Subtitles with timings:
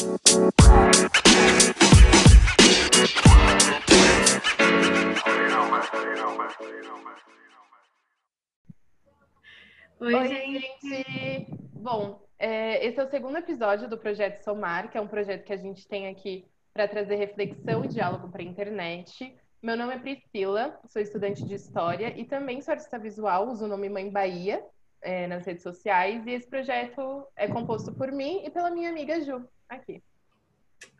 [0.00, 0.08] Oi,
[10.14, 10.88] Oi gente.
[10.88, 11.46] gente.
[11.74, 15.52] Bom, é, esse é o segundo episódio do Projeto Somar, que é um projeto que
[15.52, 19.36] a gente tem aqui para trazer reflexão e diálogo para a internet.
[19.62, 23.68] Meu nome é Priscila, sou estudante de História e também sou artista visual, uso o
[23.68, 24.64] nome Mãe Bahia
[25.02, 26.26] é, nas redes sociais.
[26.26, 30.02] E esse projeto é composto por mim e pela minha amiga Ju, aqui.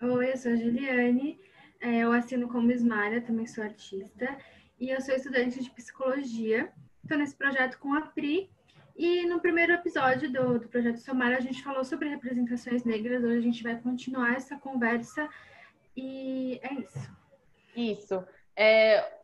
[0.03, 1.39] Oi, eu sou a Juliane,
[1.81, 4.37] é, eu assino como Ismária, também sou artista,
[4.79, 6.71] e eu sou estudante de Psicologia.
[7.03, 8.51] Estou nesse projeto com a Pri,
[8.97, 13.25] e no primeiro episódio do, do Projeto Somar, a gente falou sobre representações negras.
[13.25, 15.27] Hoje a gente vai continuar essa conversa
[15.97, 17.17] e é isso.
[17.75, 18.25] Isso.
[18.55, 19.20] É,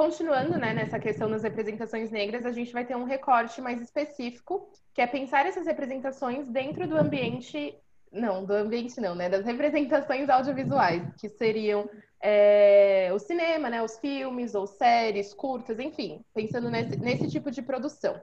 [0.00, 4.72] continuando né, nessa questão das representações negras, a gente vai ter um recorte mais específico,
[4.94, 7.76] que é pensar essas representações dentro do ambiente.
[8.10, 9.28] Não, do ambiente não, né?
[9.28, 11.86] Das representações audiovisuais, que seriam
[12.18, 13.82] é, o cinema, né?
[13.82, 18.18] Os filmes ou séries, curtas, enfim, pensando nesse, nesse tipo de produção.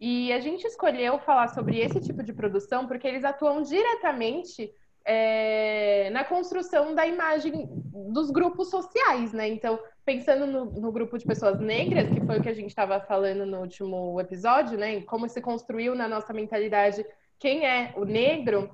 [0.00, 4.72] E a gente escolheu falar sobre esse tipo de produção porque eles atuam diretamente
[5.10, 7.66] é, na construção da imagem
[8.12, 9.48] dos grupos sociais, né?
[9.48, 13.00] Então, pensando no, no grupo de pessoas negras, que foi o que a gente estava
[13.00, 15.00] falando no último episódio, né?
[15.00, 17.06] Como se construiu na nossa mentalidade
[17.38, 18.70] quem é o negro,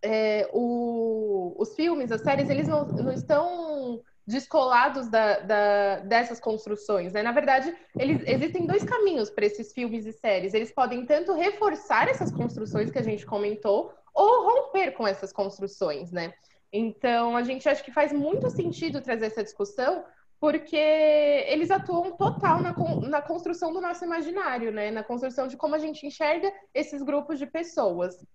[0.00, 7.12] é, o, os filmes, as séries, eles não, não estão descolados da, da, dessas construções.
[7.12, 7.22] Né?
[7.22, 10.54] Na verdade, eles, existem dois caminhos para esses filmes e séries.
[10.54, 16.10] Eles podem tanto reforçar essas construções que a gente comentou, ou romper com essas construções,
[16.10, 16.34] né?
[16.72, 20.04] Então, a gente acha que faz muito sentido trazer essa discussão,
[20.40, 22.74] porque eles atuam total na,
[23.08, 24.90] na construção do nosso imaginário, né?
[24.90, 28.26] Na construção de como a gente enxerga esses grupos de pessoas.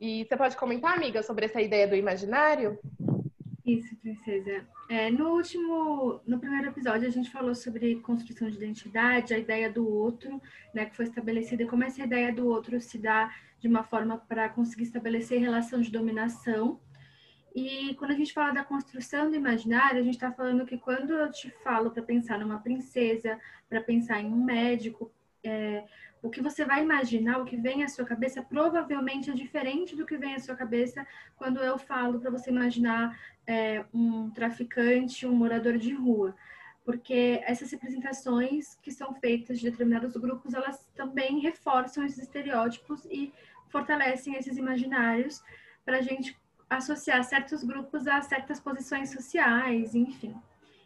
[0.00, 2.78] E você pode comentar, amiga, sobre essa ideia do imaginário?
[3.66, 4.64] Isso, princesa.
[4.88, 9.72] É, no último, no primeiro episódio, a gente falou sobre construção de identidade, a ideia
[9.72, 10.40] do outro,
[10.74, 14.18] né, que foi estabelecida, e como essa ideia do outro se dá de uma forma
[14.18, 16.78] para conseguir estabelecer relação de dominação.
[17.54, 21.14] E quando a gente fala da construção do imaginário, a gente está falando que quando
[21.14, 25.10] eu te falo para pensar numa princesa, para pensar em um médico,
[25.42, 25.84] é,
[26.24, 30.06] o que você vai imaginar, o que vem à sua cabeça, provavelmente é diferente do
[30.06, 33.14] que vem à sua cabeça quando eu falo para você imaginar
[33.46, 36.34] é, um traficante, um morador de rua.
[36.82, 43.30] Porque essas representações que são feitas de determinados grupos, elas também reforçam esses estereótipos e
[43.68, 45.44] fortalecem esses imaginários
[45.84, 46.34] para a gente
[46.70, 50.34] associar certos grupos a certas posições sociais, enfim.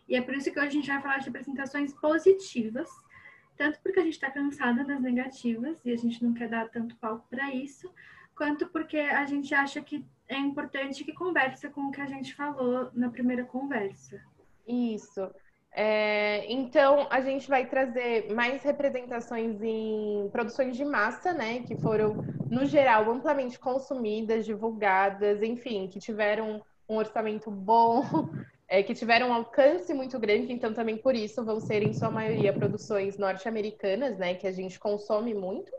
[0.08, 2.88] E é por isso que hoje a gente vai falar de representações positivas,
[3.58, 6.96] tanto porque a gente está cansada das negativas e a gente não quer dar tanto
[6.96, 7.92] palco para isso,
[8.36, 12.34] quanto porque a gente acha que é importante que conversa com o que a gente
[12.34, 14.20] falou na primeira conversa.
[14.66, 15.28] Isso.
[15.72, 21.60] É, então, a gente vai trazer mais representações em produções de massa, né?
[21.60, 28.02] Que foram, no geral, amplamente consumidas, divulgadas, enfim, que tiveram um orçamento bom,
[28.68, 32.10] é, que tiveram um alcance muito grande, então também por isso vão ser, em sua
[32.10, 35.72] maioria, produções norte-americanas, né, que a gente consome muito.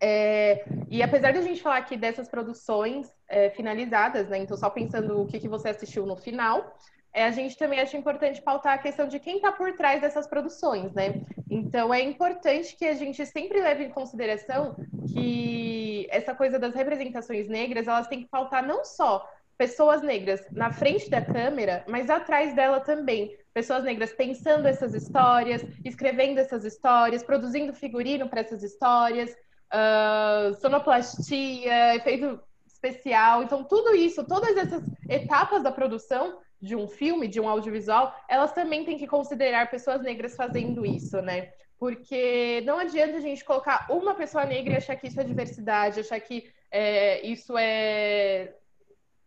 [0.00, 4.70] É, e apesar de a gente falar aqui dessas produções é, finalizadas, né, então só
[4.70, 6.72] pensando o que, que você assistiu no final,
[7.12, 10.26] é, a gente também acha importante pautar a questão de quem está por trás dessas
[10.26, 11.22] produções, né?
[11.50, 14.76] Então é importante que a gente sempre leve em consideração
[15.12, 19.26] que essa coisa das representações negras, elas têm que pautar não só
[19.58, 23.36] pessoas negras na frente da câmera, mas atrás dela também.
[23.52, 29.36] Pessoas negras pensando essas histórias, escrevendo essas histórias, produzindo figurino para essas histórias,
[29.74, 33.42] uh, sonoplastia, efeito especial.
[33.42, 38.52] Então, tudo isso, todas essas etapas da produção de um filme, de um audiovisual, elas
[38.52, 41.50] também têm que considerar pessoas negras fazendo isso, né?
[41.80, 46.00] Porque não adianta a gente colocar uma pessoa negra e achar que isso é diversidade,
[46.00, 48.54] achar que é, isso é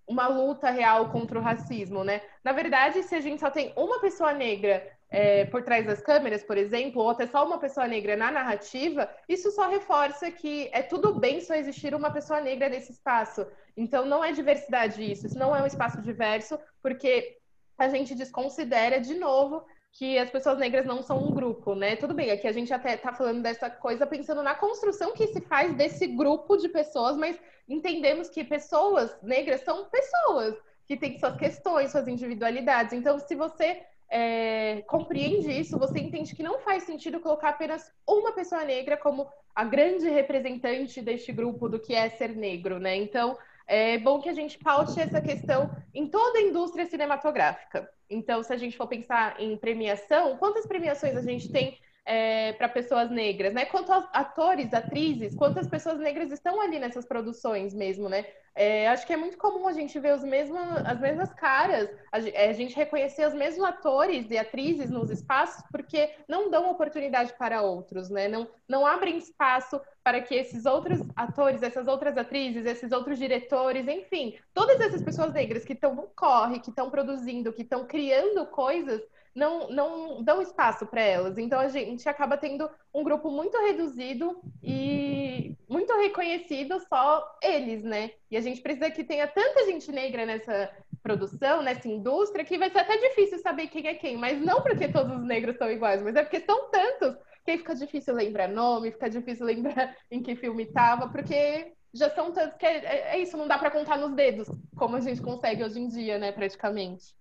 [0.07, 2.21] uma luta real contra o racismo, né?
[2.44, 6.44] Na verdade, se a gente só tem uma pessoa negra é, por trás das câmeras,
[6.44, 10.81] por exemplo, ou até só uma pessoa negra na narrativa, isso só reforça que é
[10.81, 13.45] tudo bem só existir uma pessoa negra nesse espaço.
[13.75, 17.38] Então, não é diversidade isso, isso não é um espaço diverso, porque
[17.77, 21.96] a gente desconsidera de novo que as pessoas negras não são um grupo, né?
[21.96, 25.42] Tudo bem, aqui a gente até tá falando dessa coisa pensando na construção que se
[25.42, 30.56] faz desse grupo de pessoas, mas entendemos que pessoas negras são pessoas
[30.86, 32.94] que têm suas questões, suas individualidades.
[32.94, 38.34] Então, se você é, compreende isso, você entende que não faz sentido colocar apenas uma
[38.34, 42.96] pessoa negra como a grande representante deste grupo do que é ser negro, né?
[42.96, 47.90] Então, é bom que a gente paute essa questão em toda a indústria cinematográfica.
[48.12, 52.68] Então, se a gente for pensar em premiação, quantas premiações a gente tem é, para
[52.68, 53.65] pessoas negras, né?
[53.65, 58.25] Quantos atores, atrizes, quantas pessoas negras estão ali nessas produções mesmo, né?
[58.53, 62.19] É, acho que é muito comum a gente ver os mesmos, as mesmas caras, a,
[62.19, 67.33] é, a, gente reconhecer os mesmos atores e atrizes nos espaços, porque não dão oportunidade
[67.38, 68.27] para outros, né?
[68.27, 73.88] Não, não abrem espaço para que esses outros atores, essas outras atrizes, esses outros diretores,
[73.88, 78.45] enfim, todas essas pessoas negras que estão no corre, que estão produzindo, que estão criando
[78.47, 79.01] coisas,
[79.33, 81.38] não, não dão espaço para elas.
[81.38, 88.12] Então a gente acaba tendo um grupo muito reduzido e muito reconhecido só eles, né?
[88.30, 90.69] E a gente precisa que tenha tanta gente negra nessa
[91.01, 94.18] produção, nessa indústria, que vai ser até difícil saber quem é quem.
[94.18, 97.57] Mas não porque todos os negros são iguais, mas é porque são tantos que aí
[97.57, 102.57] fica difícil lembrar nome, fica difícil lembrar em que filme estava, porque já são tantos
[102.57, 105.63] que é, é, é isso, não dá para contar nos dedos, como a gente consegue
[105.63, 107.16] hoje em dia, né, praticamente.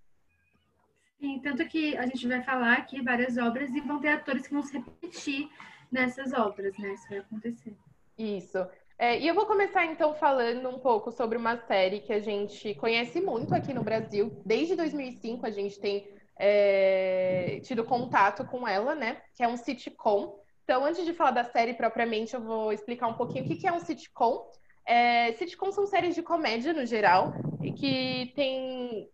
[1.21, 4.53] Sim, tanto que a gente vai falar aqui várias obras e vão ter atores que
[4.53, 5.47] vão se repetir
[5.91, 6.93] nessas obras, né?
[6.93, 7.75] Isso vai acontecer.
[8.17, 8.57] Isso.
[8.97, 12.73] É, e eu vou começar então falando um pouco sobre uma série que a gente
[12.73, 14.41] conhece muito aqui no Brasil.
[14.43, 19.21] Desde 2005 a gente tem é, tido contato com ela, né?
[19.35, 20.39] Que é um sitcom.
[20.63, 23.71] Então, antes de falar da série propriamente, eu vou explicar um pouquinho o que é
[23.71, 24.49] um sitcom.
[24.87, 27.31] É, sitcom são séries de comédia no geral,
[27.77, 29.07] que tem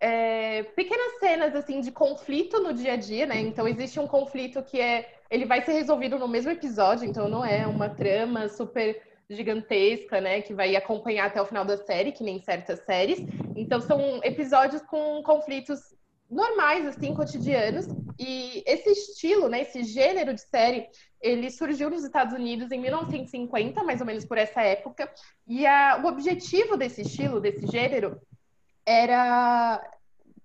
[0.00, 3.40] é, pequenas cenas assim de conflito no dia a dia, né?
[3.40, 7.44] Então existe um conflito que é ele vai ser resolvido no mesmo episódio, então não
[7.44, 12.24] é uma trama super gigantesca, né, que vai acompanhar até o final da série, que
[12.24, 13.18] nem certas séries.
[13.54, 15.80] Então são episódios com conflitos
[16.30, 17.86] normais assim, cotidianos.
[18.18, 20.86] E esse estilo, né, esse gênero de série,
[21.20, 25.12] ele surgiu nos Estados Unidos em 1950, mais ou menos por essa época.
[25.46, 28.20] E a, o objetivo desse estilo, desse gênero,
[28.88, 29.86] era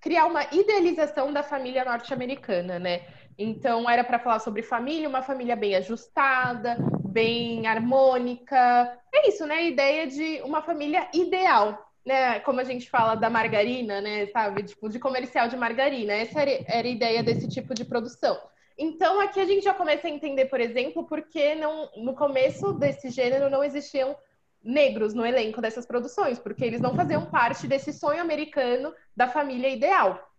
[0.02, 3.04] criar uma idealização da família norte-americana, né?
[3.38, 6.76] Então era para falar sobre família, uma família bem ajustada,
[7.06, 9.00] bem harmônica.
[9.14, 9.56] É isso, né?
[9.56, 12.42] A ideia de uma família ideal, né?
[12.42, 14.26] Como a gente fala da margarina, né?
[14.26, 14.64] Sabe?
[14.64, 16.12] Tipo, de comercial de margarina.
[16.12, 18.38] Essa era, a ideia desse tipo de produção.
[18.78, 23.10] Então, aqui a gente já começa a entender, por exemplo, porque não, no começo desse
[23.10, 24.16] gênero não existiam
[24.64, 29.70] negros no elenco dessas produções, porque eles não faziam parte desse sonho americano da família
[29.70, 30.32] ideal.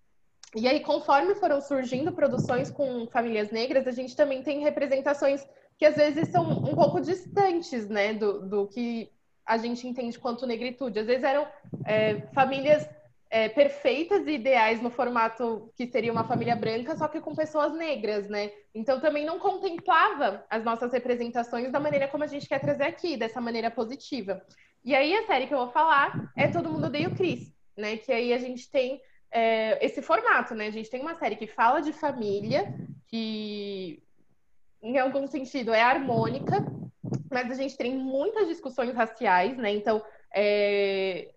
[0.54, 5.44] E aí, conforme foram surgindo produções com famílias negras, a gente também tem representações
[5.76, 9.10] que às vezes são um pouco distantes, né, do, do que
[9.44, 10.98] a gente entende quanto negritude.
[10.98, 11.46] Às vezes eram
[11.84, 12.88] é, famílias
[13.34, 17.72] é, perfeitas e ideais no formato que seria uma família branca, só que com pessoas
[17.72, 18.52] negras, né?
[18.72, 23.16] Então também não contemplava as nossas representações da maneira como a gente quer trazer aqui,
[23.16, 24.40] dessa maneira positiva.
[24.84, 27.96] E aí a série que eu vou falar é Todo Mundo Odeia o Chris, né?
[27.96, 29.02] Que aí a gente tem
[29.32, 30.68] é, esse formato, né?
[30.68, 32.72] A gente tem uma série que fala de família,
[33.08, 34.00] que
[34.80, 36.64] em algum sentido é harmônica,
[37.32, 39.72] mas a gente tem muitas discussões raciais, né?
[39.72, 40.00] Então,
[40.32, 41.33] é,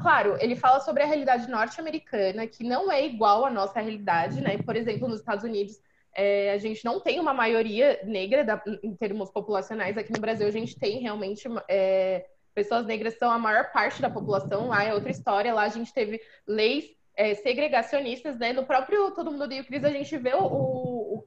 [0.00, 4.58] claro, ele fala sobre a realidade norte-americana, que não é igual à nossa realidade, né?
[4.58, 5.80] Por exemplo, nos Estados Unidos,
[6.14, 9.96] é, a gente não tem uma maioria negra da, em termos populacionais.
[9.96, 14.10] Aqui no Brasil, a gente tem realmente é, pessoas negras são a maior parte da
[14.10, 14.68] população.
[14.68, 15.54] Lá é outra história.
[15.54, 18.52] Lá a gente teve leis é, segregacionistas, né?
[18.52, 21.24] No próprio Todo Mundo Odeia o Cris, a gente vê o, o,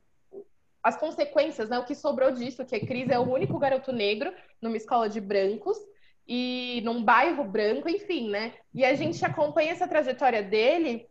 [0.81, 1.79] as consequências, né?
[1.79, 5.22] O que sobrou disso, que a Cris é o único garoto negro numa escola de
[5.22, 5.77] brancos
[6.27, 8.53] e num bairro branco, enfim, né?
[8.74, 11.08] E a gente acompanha essa trajetória dele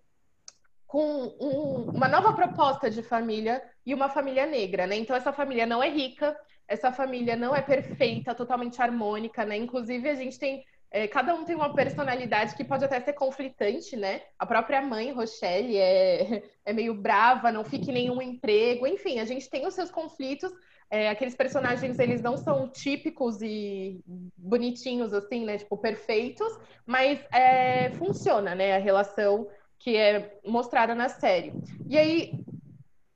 [0.87, 4.97] com um, uma nova proposta de família e uma família negra, né?
[4.97, 6.37] Então essa família não é rica,
[6.69, 9.57] essa família não é perfeita, totalmente harmônica, né?
[9.57, 13.97] Inclusive a gente tem é, cada um tem uma personalidade que pode até ser conflitante,
[13.97, 14.21] né?
[14.39, 19.25] A própria mãe, Rochelle, é, é meio brava, não fica em nenhum emprego, enfim, a
[19.25, 20.53] gente tem os seus conflitos,
[20.93, 23.99] é, aqueles personagens, eles não são típicos e
[24.37, 25.57] bonitinhos, assim, né?
[25.57, 26.53] Tipo, perfeitos,
[26.85, 28.77] mas é, funciona, né?
[28.77, 31.55] A relação que é mostrada na série.
[31.89, 32.45] E aí,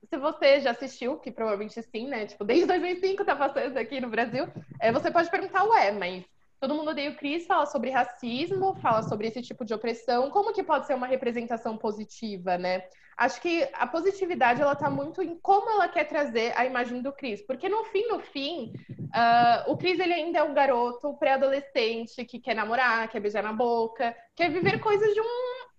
[0.09, 2.25] se você já assistiu, que provavelmente sim, né?
[2.25, 4.49] Tipo, desde 2005 tá passando aqui no Brasil,
[4.81, 6.25] é, você pode perguntar, ué, mas
[6.59, 10.31] Todo mundo odeia o Cris fala sobre racismo, fala sobre esse tipo de opressão.
[10.31, 12.85] Como que pode ser uma representação positiva, né?
[13.17, 17.13] Acho que a positividade ela tá muito em como ela quer trazer a imagem do
[17.13, 22.27] Cris, porque no fim, no fim, uh, o Cris ele ainda é um garoto pré-adolescente
[22.27, 25.25] que quer namorar, quer beijar na boca, quer viver coisas de um,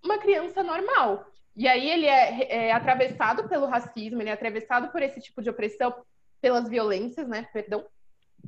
[0.04, 1.28] uma criança normal.
[1.56, 5.50] E aí ele é, é atravessado pelo racismo, ele é atravessado por esse tipo de
[5.50, 5.94] opressão,
[6.42, 7.48] pelas violências, né?
[7.54, 7.86] Perdão.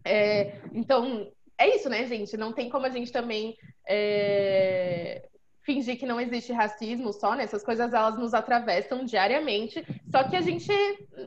[0.04, 2.38] É, então é isso, né, gente?
[2.38, 3.56] Não tem como a gente também
[3.88, 5.28] é,
[5.70, 7.46] fingir que não existe racismo só, né?
[7.64, 10.74] Coisas elas nos atravessam diariamente, só que a gente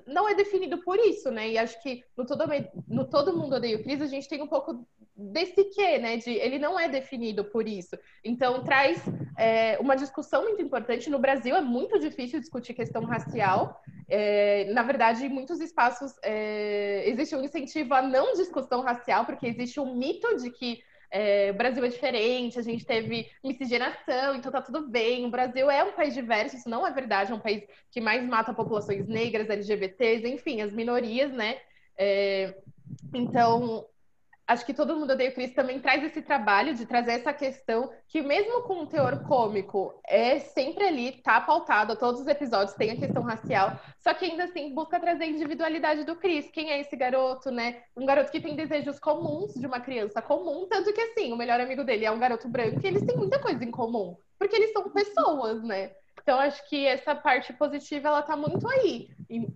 [0.04, 1.48] não é definido por isso, né?
[1.50, 2.44] E acho que no Todo,
[2.88, 4.84] no todo Mundo Odeia o Cris a gente tem um pouco
[5.16, 6.16] desse quê, né?
[6.16, 7.96] De ele não é definido por isso.
[8.24, 9.00] Então traz
[9.38, 11.08] é, uma discussão muito importante.
[11.08, 13.80] No Brasil é muito difícil discutir questão racial.
[14.08, 19.46] É, na verdade, em muitos espaços é, existe um incentivo à não discussão racial, porque
[19.46, 24.50] existe um mito de que é, o Brasil é diferente, a gente teve miscigenação, então
[24.50, 25.26] tá tudo bem.
[25.26, 28.24] O Brasil é um país diverso, isso não é verdade, é um país que mais
[28.26, 31.60] mata populações negras, LGBTs, enfim, as minorias, né?
[31.98, 32.54] É,
[33.12, 33.86] então,
[34.52, 37.90] acho que todo mundo odeia o Chris também traz esse trabalho de trazer essa questão
[38.06, 42.90] que mesmo com um teor cômico é sempre ali, tá pautado, todos os episódios tem
[42.90, 46.50] a questão racial, só que ainda assim busca trazer a individualidade do Chris.
[46.50, 47.82] Quem é esse garoto, né?
[47.96, 51.60] Um garoto que tem desejos comuns de uma criança comum, tanto que assim, o melhor
[51.60, 54.72] amigo dele é um garoto branco e eles têm muita coisa em comum, porque eles
[54.72, 55.92] são pessoas, né?
[56.22, 59.08] Então, acho que essa parte positiva, ela tá muito aí,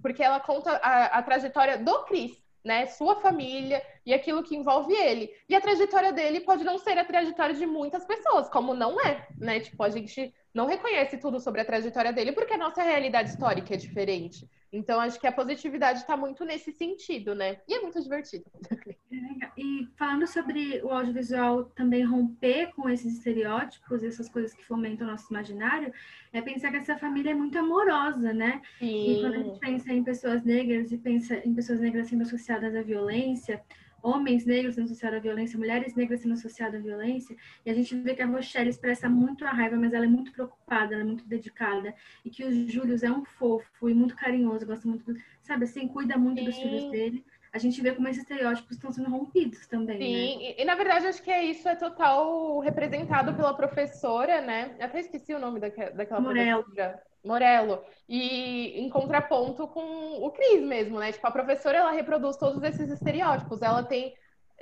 [0.02, 2.32] porque ela conta a, a trajetória do Chris,
[2.66, 2.84] né?
[2.86, 5.30] Sua família e aquilo que envolve ele.
[5.48, 9.28] E a trajetória dele pode não ser a trajetória de muitas pessoas, como não é,
[9.38, 9.60] né?
[9.60, 13.74] Tipo, a gente não reconhece tudo sobre a trajetória dele porque a nossa realidade histórica
[13.74, 14.48] é diferente.
[14.72, 17.58] Então, acho que a positividade está muito nesse sentido, né?
[17.68, 18.44] E é muito divertido.
[18.70, 25.06] É e falando sobre o audiovisual também romper com esses estereótipos, essas coisas que fomentam
[25.06, 25.92] o nosso imaginário,
[26.32, 28.62] é pensar que essa família é muito amorosa, né?
[28.78, 29.12] Sim.
[29.12, 32.74] E quando a gente pensa em pessoas negras e pensa em pessoas negras sendo associadas
[32.74, 33.62] à violência,
[34.06, 37.94] homens negros sendo associados à violência, mulheres negras sendo associadas à violência, e a gente
[37.96, 41.06] vê que a Rochelle expressa muito a raiva, mas ela é muito preocupada, ela é
[41.06, 41.92] muito dedicada,
[42.24, 45.88] e que o Júlio é um fofo e muito carinhoso, gosta muito, do, sabe assim,
[45.88, 46.44] cuida muito Sim.
[46.44, 47.24] dos filhos dele.
[47.52, 49.96] A gente vê como esses estereótipos estão sendo rompidos também.
[49.96, 50.54] Sim, né?
[50.58, 54.76] e, e, na verdade acho que é isso, é total representado pela professora, né?
[54.78, 56.64] Eu até esqueci o nome daquela, daquela Morello.
[56.64, 57.02] professora.
[57.26, 57.82] Morello.
[58.08, 61.12] E em contraponto com o Cris mesmo, né?
[61.12, 63.62] Tipo, a professora, ela reproduz todos esses estereótipos.
[63.62, 64.14] Ela tem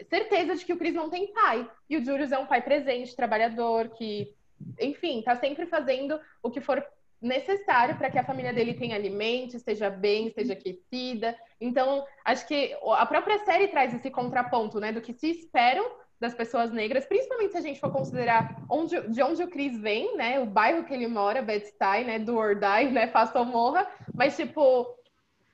[0.08, 1.68] certeza de que o Cris não tem pai.
[1.88, 4.34] E o Julius é um pai presente, trabalhador, que,
[4.80, 6.84] enfim, tá sempre fazendo o que for
[7.20, 11.36] necessário para que a família dele tenha alimento, esteja bem, esteja aquecida.
[11.60, 14.92] Então, acho que a própria série traz esse contraponto, né?
[14.92, 15.84] Do que se esperam
[16.20, 20.16] das pessoas negras, principalmente se a gente for considerar onde, de onde o Chris vem,
[20.16, 20.40] né?
[20.40, 22.18] O bairro que ele mora, Bed-Stuy, né?
[22.18, 23.08] Do or die, né?
[23.08, 23.86] Faça ou morra.
[24.14, 24.86] Mas, tipo,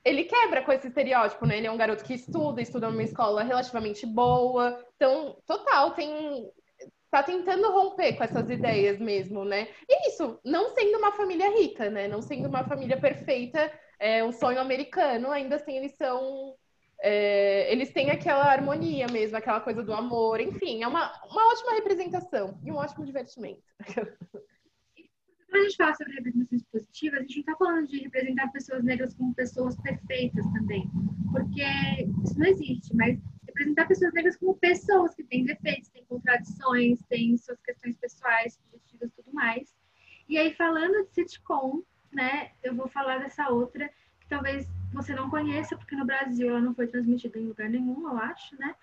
[0.03, 1.57] ele quebra com esse estereótipo, né?
[1.57, 4.83] Ele é um garoto que estuda, estuda numa escola relativamente boa.
[4.95, 6.49] Então, total, tem...
[7.09, 9.67] Tá tentando romper com essas ideias mesmo, né?
[9.89, 12.07] E isso, não sendo uma família rica, né?
[12.07, 16.55] Não sendo uma família perfeita, é um sonho americano, ainda assim eles são
[17.03, 17.40] é,
[17.71, 22.59] eles têm aquela harmonia mesmo, aquela coisa do amor, enfim, é uma, uma ótima representação
[22.65, 23.63] e um ótimo divertimento.
[25.49, 28.83] Quando a gente fala sobre representações positivas, a gente não está falando de representar pessoas
[28.83, 30.89] negras como pessoas perfeitas também,
[31.31, 31.63] porque
[32.25, 37.37] isso não existe, mas representar pessoas negras como pessoas que têm defeitos, têm contradições, têm
[37.37, 39.73] suas questões pessoais, positivas e tudo mais.
[40.27, 45.29] E aí, falando de sitcom, né, eu vou falar dessa outra que talvez você não
[45.29, 48.75] conheça, porque no Brasil ela não foi transmitida em lugar nenhum, eu acho, né?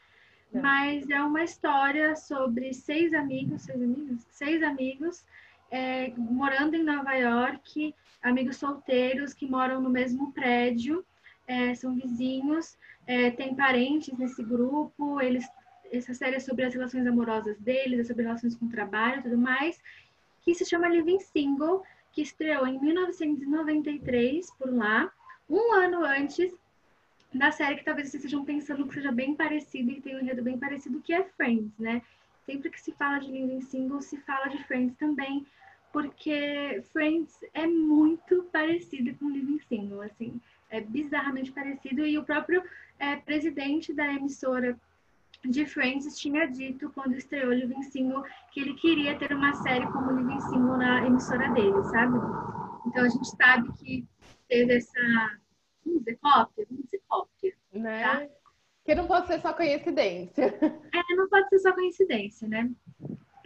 [0.52, 0.60] É.
[0.60, 5.24] Mas é uma história sobre seis amigos, seis amigos, seis amigos
[5.70, 11.04] é, morando em Nova York, amigos solteiros que moram no mesmo prédio,
[11.46, 15.46] é, são vizinhos, é, tem parentes nesse grupo, eles
[15.90, 19.22] essa série é sobre as relações amorosas deles, é sobre relações com o trabalho e
[19.22, 19.80] tudo mais,
[20.42, 25.10] que se chama Living Single, que estreou em 1993 por lá
[25.49, 26.52] um ano antes
[27.33, 30.43] da série que talvez vocês estejam pensando que seja bem parecido e tem um enredo
[30.43, 32.02] bem parecido, que é Friends, né?
[32.45, 35.47] Sempre que se fala de Living Single, se fala de Friends também,
[35.93, 40.40] porque Friends é muito parecido com Living Single, assim,
[40.71, 42.62] é bizarramente parecido, e o próprio
[42.99, 44.78] é, presidente da emissora
[45.45, 50.12] de Friends tinha dito, quando estreou Living Single, que ele queria ter uma série como
[50.12, 52.19] Living Single na emissora dele, sabe?
[52.87, 54.07] Então a gente sabe que
[54.49, 55.38] teve essa.
[55.85, 56.67] Vamos dizer cópia?
[56.69, 57.55] Vamos dizer cópia.
[57.73, 58.02] Né?
[58.02, 58.28] Tá?
[58.85, 60.59] Que não pode ser só coincidência.
[60.95, 62.71] É, não pode ser só coincidência, né?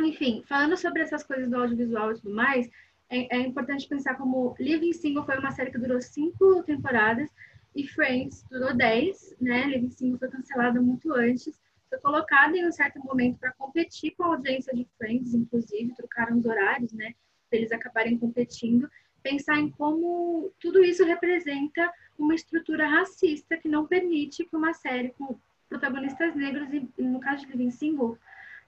[0.00, 2.68] Enfim, falando sobre essas coisas do audiovisual e tudo mais,
[3.10, 7.30] é, é importante pensar como Living Single foi uma série que durou cinco temporadas
[7.74, 9.66] e Friends durou dez, né?
[9.66, 14.24] Living Single foi cancelada muito antes, foi colocada em um certo momento para competir com
[14.24, 17.14] a audiência de Friends, inclusive, trocaram os horários, né?
[17.50, 18.88] Para eles acabarem competindo
[19.22, 25.10] pensar em como tudo isso representa uma estrutura racista que não permite que uma série
[25.10, 25.36] com
[25.68, 28.18] protagonistas negros e, no caso de Living Single,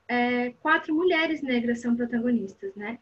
[0.08, 2.99] é, quatro mulheres negras são protagonistas, né?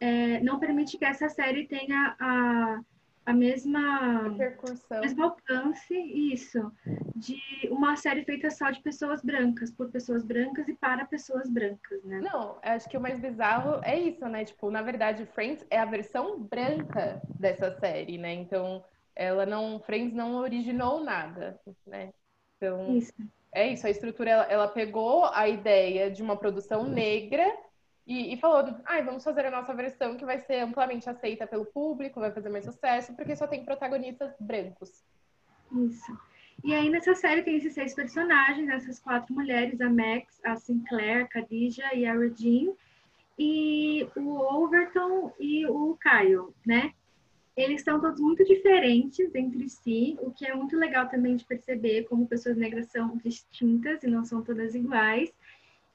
[0.00, 2.80] É, não permite que essa série tenha a,
[3.28, 6.72] a mesma repercussão, mesmo alcance, isso,
[7.14, 7.38] de
[7.70, 12.20] uma série feita só de pessoas brancas, por pessoas brancas e para pessoas brancas, né?
[12.22, 14.46] Não, acho que o mais bizarro é isso, né?
[14.46, 18.32] Tipo, na verdade, Friends é a versão branca dessa série, né?
[18.32, 18.82] Então,
[19.14, 22.14] ela não, Friends não originou nada, né?
[22.56, 23.12] Então, isso.
[23.52, 27.44] é isso, a estrutura, ela, ela pegou a ideia de uma produção negra
[28.08, 31.66] e, e falou, ah, vamos fazer a nossa versão que vai ser amplamente aceita pelo
[31.66, 35.04] público, vai fazer mais sucesso, porque só tem protagonistas brancos.
[35.70, 36.18] Isso.
[36.64, 41.24] E aí nessa série tem esses seis personagens, essas quatro mulheres, a Max, a Sinclair,
[41.24, 42.72] a Khadija e a Regine,
[43.38, 46.94] e o Overton e o Kyle, né?
[47.54, 52.04] Eles são todos muito diferentes entre si, o que é muito legal também de perceber
[52.04, 55.30] como pessoas negras são distintas e não são todas iguais.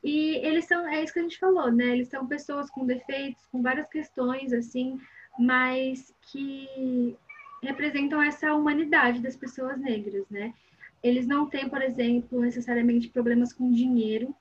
[0.04, 1.86] E eles são, é isso que a gente falou, né?
[1.86, 5.00] Eles são pessoas com defeitos, com várias questões, assim,
[5.40, 7.16] mas que
[7.62, 10.54] representam essa humanidade das pessoas negras, né?
[11.02, 14.36] Eles não têm, por exemplo, necessariamente problemas com dinheiro,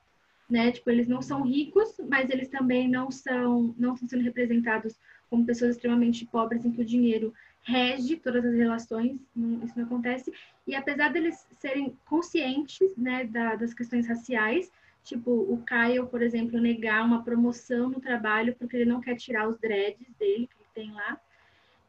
[0.49, 0.71] né?
[0.71, 5.45] Tipo, eles não são ricos, mas eles também não são, não estão sendo representados como
[5.45, 10.31] pessoas extremamente pobres, em que o dinheiro rege todas as relações, não, isso não acontece.
[10.67, 14.69] E apesar deles serem conscientes, né, da, das questões raciais,
[15.03, 19.47] tipo o Kyle, por exemplo, negar uma promoção no trabalho porque ele não quer tirar
[19.47, 21.19] os dreads dele que ele tem lá,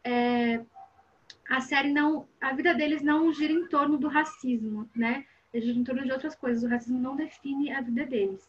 [0.04, 0.60] é,
[1.48, 5.24] a série não, a vida deles não gira em torno do racismo, né?
[5.52, 6.62] Ele gira em torno de outras coisas.
[6.62, 8.48] O racismo não define a vida deles.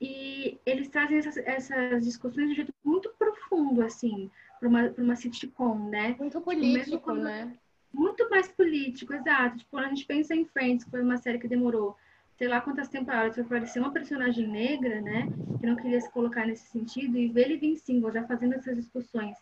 [0.00, 5.16] E eles trazem essas, essas discussões de um jeito muito profundo, assim, para uma, uma
[5.16, 6.16] sitcom, né?
[6.18, 7.56] Muito tipo, político, tipo, né?
[7.92, 9.58] Muito mais político, exato.
[9.58, 11.96] Tipo, quando a gente pensa em Friends, que foi uma série que demorou
[12.42, 15.28] sei lá quantas temporadas para aparecer uma personagem negra, né?
[15.60, 18.76] Que não queria se colocar nesse sentido, e ver ele vir single, já fazendo essas
[18.76, 19.36] discussões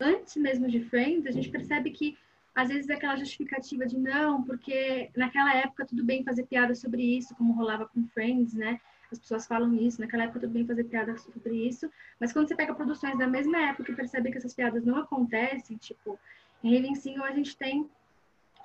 [0.00, 2.18] antes mesmo de Friends, a gente percebe que
[2.52, 7.16] às vezes é aquela justificativa de não, porque naquela época tudo bem fazer piada sobre
[7.16, 8.80] isso, como rolava com Friends, né?
[9.12, 12.56] As pessoas falam isso, naquela época tudo bem fazer piada sobre isso, mas quando você
[12.56, 16.18] pega produções da mesma época e percebe que essas piadas não acontecem, tipo,
[16.64, 17.88] em Raven Single a gente tem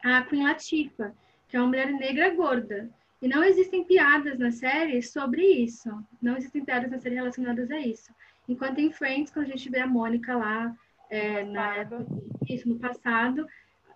[0.03, 1.13] a Queen Latifah,
[1.47, 2.89] que é uma mulher negra gorda.
[3.21, 5.89] E não existem piadas na série sobre isso.
[6.21, 8.13] Não existem piadas na série relacionadas a isso.
[8.47, 10.75] Enquanto em Friends, quando a gente vê a Mônica lá,
[11.10, 11.88] é, na,
[12.47, 13.45] isso, no passado,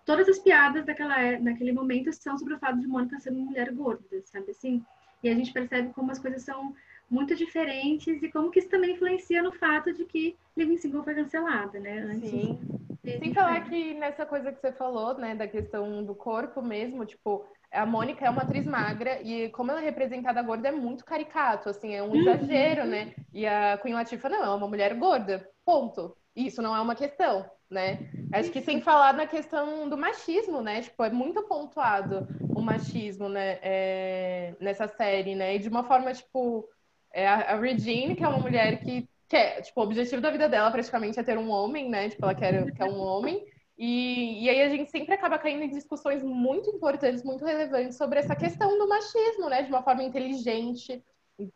[0.04, 3.44] todas as piadas daquela, é, naquele momento são sobre o fato de Mônica ser uma
[3.44, 4.84] mulher gorda, sabe assim?
[5.22, 6.74] E a gente percebe como as coisas são
[7.08, 11.14] muito diferentes e como que isso também influencia no fato de que Living Single foi
[11.14, 12.00] cancelada, né?
[12.00, 12.58] Antes Sim.
[13.04, 17.44] Sem falar que nessa coisa que você falou, né, da questão do corpo mesmo, tipo,
[17.72, 21.68] a Mônica é uma atriz magra e como ela é representada gorda é muito caricato,
[21.68, 23.12] assim, é um exagero, né?
[23.32, 27.44] E a Queen Latifah não, é uma mulher gorda, ponto isso não é uma questão,
[27.70, 28.10] né?
[28.32, 30.82] Acho que sem falar na questão do machismo, né?
[30.82, 33.58] Tipo, é muito pontuado o machismo, né?
[33.62, 35.56] É, nessa série, né?
[35.56, 36.66] E de uma forma, tipo,
[37.12, 40.70] é a, Regine, que é uma mulher que quer, tipo, o objetivo da vida dela
[40.70, 42.10] praticamente é ter um homem, né?
[42.10, 43.42] Tipo, ela quer, quer um homem.
[43.78, 48.18] E, e aí a gente sempre acaba caindo em discussões muito importantes, muito relevantes sobre
[48.18, 49.62] essa questão do machismo, né?
[49.62, 51.02] De uma forma inteligente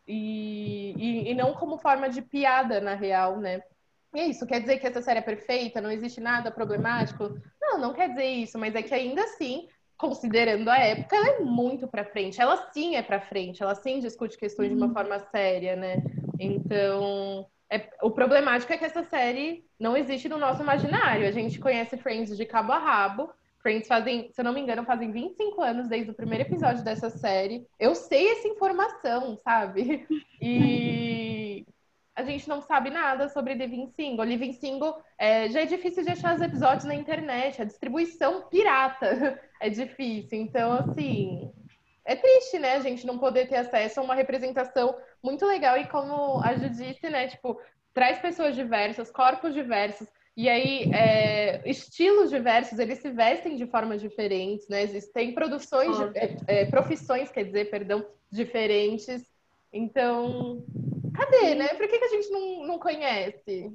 [0.08, 3.60] e, e, e não como forma de piada, na real, né?
[4.14, 7.28] E é isso, quer dizer que essa série é perfeita, não existe nada problemático?
[7.60, 11.40] Não, não quer dizer isso, mas é que ainda assim, considerando a época, ela é
[11.40, 12.40] muito para frente.
[12.40, 14.94] Ela sim é para frente, ela sim discute questões de uma uhum.
[14.94, 16.02] forma séria, né?
[16.40, 21.26] Então, é, o problemático é que essa série não existe no nosso imaginário.
[21.26, 23.30] A gente conhece Friends de cabo a rabo.
[23.60, 27.10] Friends fazem, se eu não me engano, fazem 25 anos desde o primeiro episódio dessa
[27.10, 27.66] série.
[27.80, 30.06] Eu sei essa informação, sabe?
[30.40, 31.66] E
[32.14, 34.24] a gente não sabe nada sobre Living Single.
[34.24, 39.40] Living Single é, já é difícil de achar os episódios na internet, a distribuição pirata
[39.60, 40.38] é difícil.
[40.38, 41.50] Então, assim,
[42.06, 45.86] é triste, né, a gente não poder ter acesso a uma representação muito legal e
[45.88, 47.60] como a Ju disse, né, tipo,
[47.92, 54.02] traz pessoas diversas, corpos diversos, e aí, é, estilos diversos, eles se vestem de formas
[54.02, 54.82] diferentes, né?
[54.82, 59.24] Existem produções, é, é, profissões, quer dizer, perdão, diferentes.
[59.72, 60.62] Então,
[61.16, 61.68] Cadê, né?
[61.68, 63.72] Por que, que a gente não, não conhece?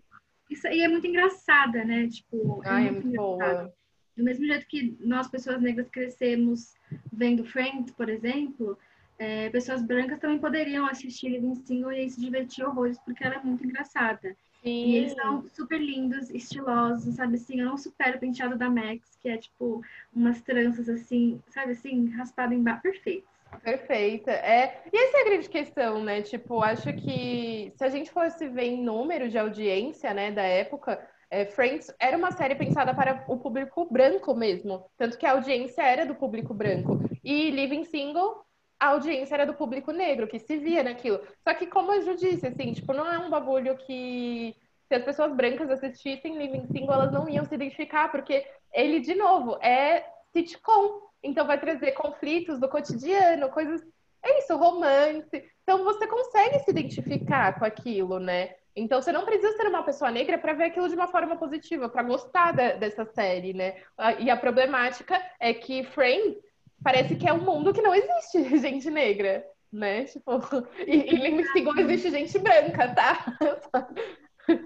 [0.50, 2.08] Isso aí é muito engraçada, né?
[2.08, 3.74] Tipo, é Ai, é muito, muito boa.
[4.16, 6.74] Do mesmo jeito que nós, pessoas negras, crescemos
[7.12, 8.78] vendo Friends, por exemplo,
[9.18, 13.40] é, pessoas brancas também poderiam assistir Living Single e se divertir horrores, porque ela é
[13.44, 14.36] muito engraçada.
[14.64, 14.86] Sim.
[14.86, 17.60] E eles são super lindos, estilosos, sabe assim?
[17.60, 22.10] Eu não supero o penteado da Max, que é tipo umas tranças assim, sabe assim,
[22.10, 23.30] raspado em barro, perfeitos.
[23.64, 24.32] Perfeita.
[24.32, 26.22] É, e essa é a grande questão, né?
[26.22, 31.00] Tipo, acho que se a gente fosse ver em número de audiência, né, da época,
[31.32, 34.86] é, Friends era uma série pensada para o público branco mesmo.
[34.98, 37.00] Tanto que a audiência era do público branco.
[37.24, 38.44] E Living Single,
[38.78, 41.22] a audiência era do público negro, que se via naquilo.
[41.42, 44.54] Só que, como a Ju disse, assim, tipo, não é um bagulho que
[44.90, 49.16] se as pessoas brancas assistissem Living Single, elas não iam se identificar, porque ele, de
[49.16, 51.00] novo, é sitcom.
[51.24, 53.82] Então vai trazer conflitos do cotidiano, coisas.
[54.22, 55.50] É isso, romance.
[55.64, 58.56] Então você consegue se identificar com aquilo, né?
[58.76, 61.90] Então você não precisa ser uma pessoa negra para ver aquilo de uma forma positiva,
[61.90, 63.76] para gostar da, dessa série, né?
[64.20, 66.38] E a problemática é que Friends
[66.84, 70.06] parece que é um mundo que não existe gente negra, né?
[70.06, 70.40] Tipo,
[70.86, 73.38] e, e Single existe gente branca, tá?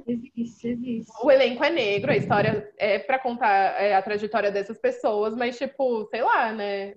[0.08, 1.12] Existe, existe.
[1.22, 5.58] O elenco é negro, a história é para contar é, a trajetória dessas pessoas, mas,
[5.58, 6.96] tipo, sei lá, né?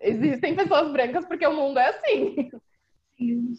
[0.00, 2.50] Existem pessoas brancas porque o mundo é assim.
[3.16, 3.54] Sim,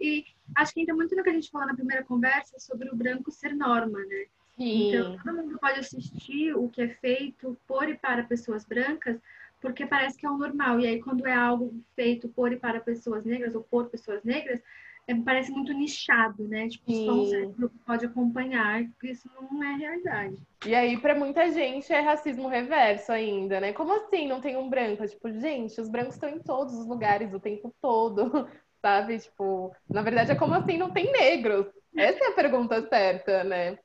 [0.00, 2.96] e acho que entra muito no que a gente falou na primeira conversa sobre o
[2.96, 4.26] branco ser norma, né?
[4.56, 4.88] Sim.
[4.88, 9.20] Então, todo mundo pode assistir o que é feito por e para pessoas brancas,
[9.60, 10.80] porque parece que é o normal.
[10.80, 14.60] E aí, quando é algo feito por e para pessoas negras ou por pessoas negras,
[15.06, 16.68] é, parece muito nichado, né?
[16.68, 17.06] Tipo, Sim.
[17.06, 20.36] só um certo grupo pode acompanhar, porque isso não é realidade.
[20.66, 23.72] E aí, para muita gente, é racismo reverso ainda, né?
[23.72, 25.06] Como assim não tem um branco?
[25.06, 28.48] Tipo, gente, os brancos estão em todos os lugares o tempo todo,
[28.86, 29.18] sabe?
[29.18, 31.66] Tipo, na verdade, é como assim não tem negros?
[31.96, 33.76] Essa é a pergunta certa, né?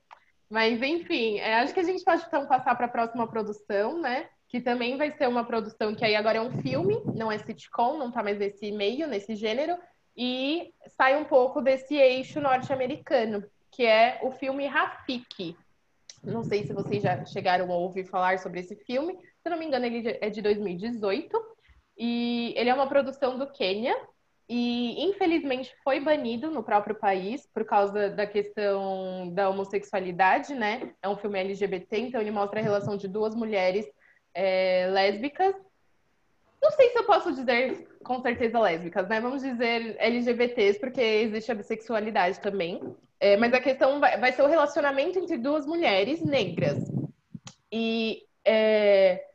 [0.48, 4.28] Mas, enfim, é, acho que a gente pode então passar para a próxima produção, né?
[4.48, 7.98] Que também vai ser uma produção que aí agora é um filme, não é sitcom,
[7.98, 9.76] não tá mais nesse meio, nesse gênero,
[10.16, 15.58] e sai um pouco desse eixo norte-americano, que é o filme Rafiki.
[16.24, 19.18] Não sei se vocês já chegaram a ouvir falar sobre esse filme.
[19.42, 21.42] Se não me engano, ele é de 2018.
[21.98, 23.96] E ele é uma produção do Quênia.
[24.54, 30.94] E, infelizmente, foi banido no próprio país por causa da questão da homossexualidade, né?
[31.02, 33.88] É um filme LGBT, então ele mostra a relação de duas mulheres
[34.34, 35.56] é, lésbicas
[36.62, 39.20] não sei se eu posso dizer com certeza lésbicas, né?
[39.20, 42.96] Vamos dizer LGBTs, porque existe a bissexualidade também.
[43.20, 46.78] É, mas a questão vai, vai, ser o relacionamento entre duas mulheres negras.
[47.72, 49.26] E é,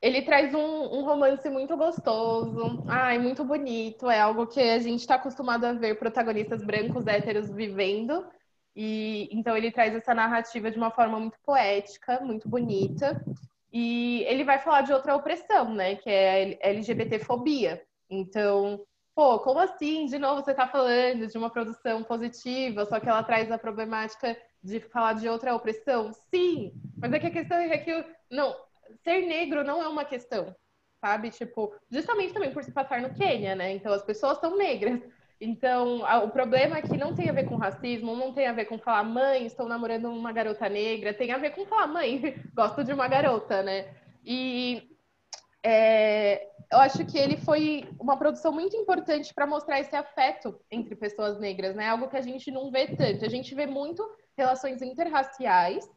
[0.00, 4.08] ele traz um, um, romance muito gostoso, ai, muito bonito.
[4.08, 8.24] É algo que a gente está acostumado a ver protagonistas brancos héteros vivendo.
[8.76, 13.20] E então ele traz essa narrativa de uma forma muito poética, muito bonita.
[13.72, 15.96] E ele vai falar de outra opressão, né?
[15.96, 17.82] Que é a LGBTfobia.
[18.08, 18.80] Então,
[19.16, 20.06] pô, como assim?
[20.06, 24.36] De novo, você está falando de uma produção positiva, só que ela traz a problemática
[24.62, 26.12] de falar de outra opressão?
[26.32, 28.54] Sim, mas é que a questão é que não,
[29.02, 30.54] ser negro não é uma questão,
[31.00, 31.30] sabe?
[31.30, 33.72] Tipo, justamente também por se passar no Quênia, né?
[33.72, 35.00] Então as pessoas são negras.
[35.40, 38.64] Então, o problema é que não tem a ver com racismo, não tem a ver
[38.64, 42.82] com falar, mãe, estou namorando uma garota negra, tem a ver com falar, mãe, gosto
[42.82, 43.94] de uma garota, né?
[44.24, 44.82] E
[45.62, 50.94] é, eu acho que ele foi uma produção muito importante para mostrar esse afeto entre
[50.94, 51.88] pessoas negras, né?
[51.88, 53.24] Algo que a gente não vê tanto.
[53.24, 54.02] A gente vê muito
[54.36, 55.88] relações interraciais.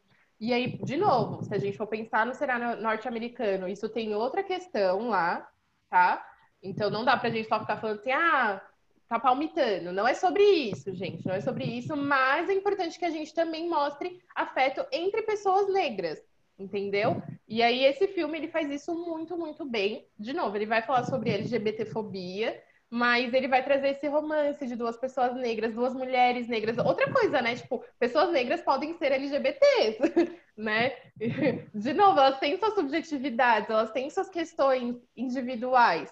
[0.42, 4.42] E aí, de novo, se a gente for pensar no cenário norte-americano, isso tem outra
[4.42, 5.48] questão lá,
[5.88, 6.26] tá?
[6.64, 8.60] Então não dá pra gente só ficar falando assim, ah,
[9.08, 9.94] tá palmitando.
[9.94, 11.24] Não é sobre isso, gente.
[11.28, 15.72] Não é sobre isso, mas é importante que a gente também mostre afeto entre pessoas
[15.72, 16.20] negras,
[16.58, 17.22] entendeu?
[17.48, 20.08] E aí esse filme ele faz isso muito, muito bem.
[20.18, 22.60] De novo, ele vai falar sobre LGBTfobia,
[22.94, 26.78] mas ele vai trazer esse romance de duas pessoas negras, duas mulheres negras.
[26.78, 27.56] Outra coisa, né?
[27.56, 29.98] Tipo, pessoas negras podem ser LGBTs,
[30.58, 30.92] né?
[31.74, 36.12] De novo, elas têm suas subjetividades, elas têm suas questões individuais.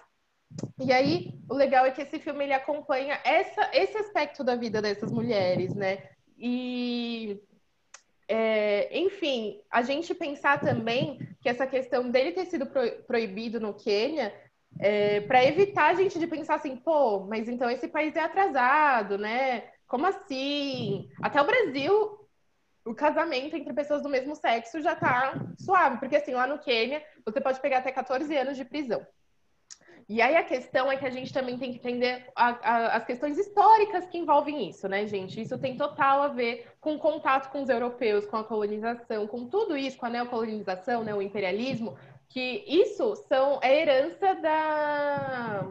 [0.80, 4.80] E aí, o legal é que esse filme ele acompanha essa, esse aspecto da vida
[4.80, 5.98] dessas mulheres, né?
[6.38, 7.42] E,
[8.26, 13.74] é, enfim, a gente pensar também que essa questão dele ter sido pro, proibido no
[13.74, 14.32] Quênia
[14.78, 19.18] é, para evitar a gente de pensar assim, pô, mas então esse país é atrasado,
[19.18, 19.64] né?
[19.86, 21.08] Como assim?
[21.20, 22.20] Até o Brasil,
[22.84, 27.02] o casamento entre pessoas do mesmo sexo já tá suave, porque assim, lá no Quênia,
[27.24, 29.04] você pode pegar até 14 anos de prisão.
[30.08, 33.04] E aí a questão é que a gente também tem que entender a, a, as
[33.04, 35.40] questões históricas que envolvem isso, né, gente?
[35.40, 39.46] Isso tem total a ver com o contato com os europeus, com a colonização, com
[39.46, 41.96] tudo isso, com a neocolonização, né, o imperialismo,
[42.30, 45.68] que isso são é herança da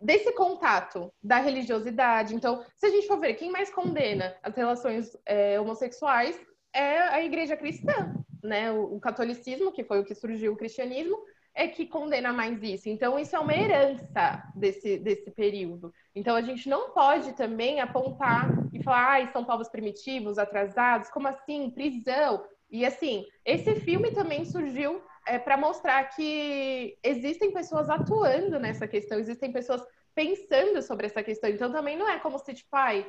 [0.00, 2.34] desse contato da religiosidade.
[2.34, 6.38] Então, se a gente for ver quem mais condena as relações é, homossexuais
[6.72, 8.70] é a igreja cristã, né?
[8.70, 11.16] O, o catolicismo, que foi o que surgiu o cristianismo,
[11.54, 12.88] é que condena mais isso.
[12.88, 15.92] Então, isso é uma herança desse, desse período.
[16.14, 21.26] Então, a gente não pode também apontar e falar, ah, são povos primitivos, atrasados, como
[21.26, 21.70] assim?
[21.70, 22.44] Prisão.
[22.70, 29.18] E assim, esse filme também surgiu é, para mostrar que existem pessoas atuando nessa questão,
[29.18, 29.82] existem pessoas
[30.14, 31.50] pensando sobre essa questão.
[31.50, 33.06] Então, também não é como se, tipo, ai,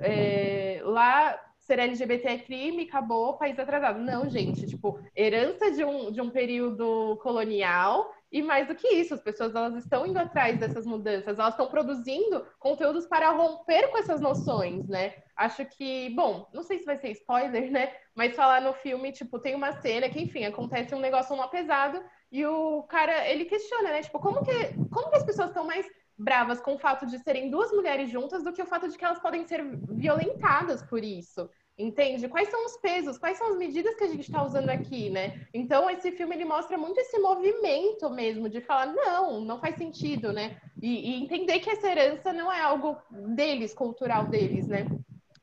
[0.00, 4.00] é, lá ser LGBT é crime, acabou, país atrasado.
[4.00, 9.14] Não, gente, tipo, herança de um, de um período colonial e mais do que isso,
[9.14, 13.98] as pessoas elas estão indo atrás dessas mudanças, elas estão produzindo conteúdos para romper com
[13.98, 15.14] essas noções, né?
[15.34, 17.92] Acho que, bom, não sei se vai ser spoiler, né?
[18.14, 22.02] Mas falar no filme, tipo, tem uma cena que, enfim, acontece um negócio mal pesado
[22.30, 24.02] e o cara, ele questiona, né?
[24.02, 25.86] Tipo, como que, como que as pessoas estão mais
[26.18, 29.04] bravas com o fato de serem duas mulheres juntas do que o fato de que
[29.04, 31.48] elas podem ser violentadas por isso.
[31.78, 32.28] Entende?
[32.28, 35.46] Quais são os pesos, quais são as medidas que a gente está usando aqui, né?
[35.54, 40.32] Então, esse filme ele mostra muito esse movimento mesmo de falar, não, não faz sentido,
[40.32, 40.56] né?
[40.82, 44.86] E, e entender que essa herança não é algo deles, cultural deles, né?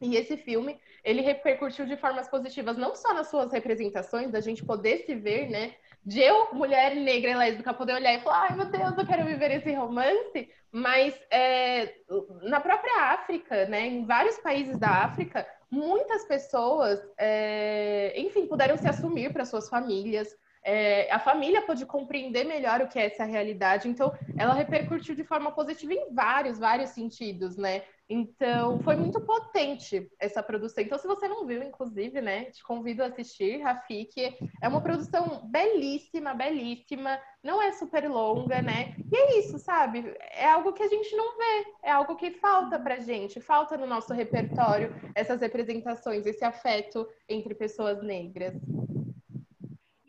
[0.02, 4.63] E esse filme, ele repercutiu de formas positivas, não só nas suas representações, da gente
[4.65, 5.76] poder se ver, né?
[6.06, 9.26] De eu, mulher negra e lésbica, poder olhar e falar, ai meu Deus, eu quero
[9.26, 11.95] viver esse romance, mas é,
[12.43, 13.88] na própria África, né?
[13.88, 20.36] Em vários países da África, muitas pessoas, é, enfim, puderam se assumir para suas famílias.
[20.65, 25.23] É, a família pôde compreender melhor o que é essa realidade, então ela repercutiu de
[25.23, 27.84] forma positiva em vários, vários sentidos, né?
[28.08, 30.84] Então, foi muito potente essa produção.
[30.84, 34.38] Então, se você não viu, inclusive, né, te convido a assistir, Rafik.
[34.62, 37.19] É uma produção belíssima, belíssima.
[37.43, 38.95] Não é super longa, né?
[39.12, 40.15] E é isso, sabe?
[40.32, 41.65] É algo que a gente não vê.
[41.84, 43.41] É algo que falta pra gente.
[43.41, 48.54] Falta no nosso repertório essas representações, esse afeto entre pessoas negras.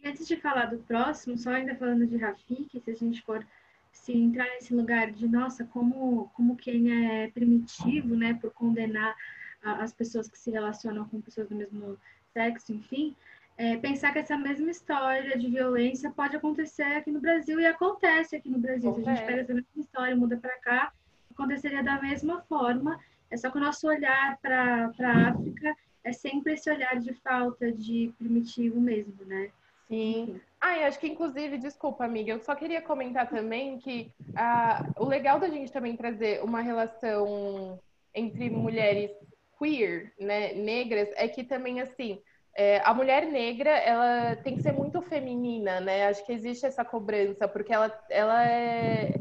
[0.06, 3.44] Antes de falar do próximo, só ainda falando de Rafik, se a gente for
[3.90, 9.16] se entrar nesse lugar de, nossa, como, como quem é primitivo, né, por condenar
[9.64, 11.98] a, as pessoas que se relacionam com pessoas do mesmo
[12.32, 13.16] sexo, enfim,
[13.58, 18.36] é, pensar que essa mesma história de violência pode acontecer aqui no Brasil e acontece
[18.36, 18.94] aqui no Brasil.
[18.94, 20.92] Se a gente pega essa mesma história e muda para cá,
[21.32, 23.00] aconteceria da mesma forma.
[23.30, 27.72] É só que o nosso olhar para a África é sempre esse olhar de falta
[27.72, 29.50] de primitivo mesmo, né?
[29.88, 30.40] Sim.
[30.60, 35.38] Ah, acho que inclusive, desculpa, amiga, eu só queria comentar também que ah, o legal
[35.38, 37.78] da gente também trazer uma relação
[38.14, 39.10] entre mulheres
[39.58, 42.20] queer, né, negras, é que também assim
[42.56, 46.06] é, a mulher negra ela tem que ser muito feminina, né?
[46.06, 49.12] Acho que existe essa cobrança porque ela, ela é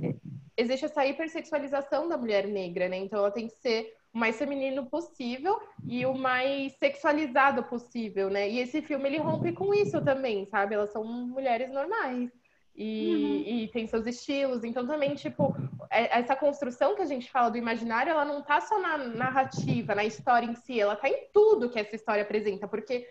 [0.57, 2.97] existe essa hipersexualização da mulher negra, né?
[2.97, 8.49] Então ela tem que ser o mais feminino possível e o mais sexualizado possível, né?
[8.49, 10.73] E esse filme ele rompe com isso também, sabe?
[10.73, 12.31] Elas são mulheres normais.
[12.73, 13.43] E, uhum.
[13.45, 14.63] e, tem seus estilos.
[14.63, 15.55] Então, também, tipo,
[15.89, 19.93] é, essa construção que a gente fala do imaginário, ela não tá só na narrativa,
[19.93, 23.07] na história em si, ela tá em tudo que essa história apresenta, porque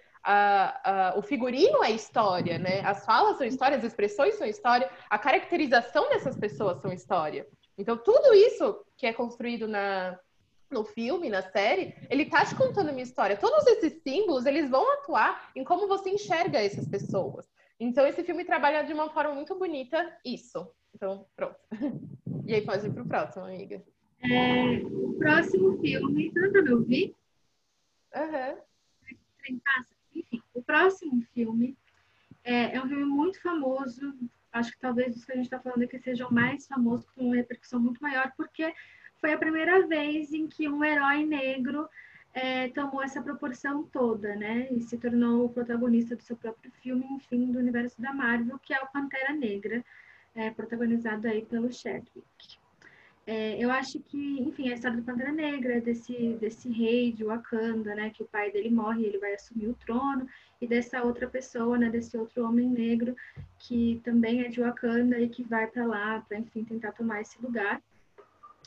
[1.16, 2.80] o figurino é história, né?
[2.80, 7.46] As falas são história, as expressões são história, a caracterização dessas pessoas são história.
[7.76, 10.18] Então, tudo isso que é construído na,
[10.74, 13.36] no filme, na série, ele tá te contando uma história.
[13.36, 17.48] Todos esses símbolos, eles vão atuar em como você enxerga essas pessoas.
[17.80, 20.68] Então, esse filme trabalha de uma forma muito bonita isso.
[20.94, 21.56] Então, pronto.
[22.46, 23.82] E aí, pode ir pro próximo, amiga.
[24.20, 27.16] É, o próximo filme, você não me ouvir?
[28.14, 28.56] Aham.
[29.48, 29.58] Uhum.
[30.14, 31.74] Enfim, o próximo filme
[32.44, 34.14] é, é, um filme muito famoso.
[34.52, 37.24] Acho que talvez os que a gente está falando aqui seja o mais famoso, com
[37.24, 38.72] uma repercussão muito maior, porque
[39.20, 41.88] foi a primeira vez em que um herói negro
[42.34, 44.68] é, tomou essa proporção toda, né?
[44.70, 48.74] E se tornou o protagonista do seu próprio filme, enfim, do universo da Marvel, que
[48.74, 49.84] é o Pantera Negra,
[50.34, 52.58] é, protagonizado aí pelo Chadwick.
[53.26, 57.94] É, eu acho que, enfim, a história do Pantera Negra, desse, desse rei de Wakanda,
[57.94, 60.28] né, que o pai dele morre ele vai assumir o trono,
[60.60, 63.16] e dessa outra pessoa, né, desse outro homem negro,
[63.58, 67.40] que também é de Wakanda e que vai para lá para, enfim, tentar tomar esse
[67.40, 67.80] lugar.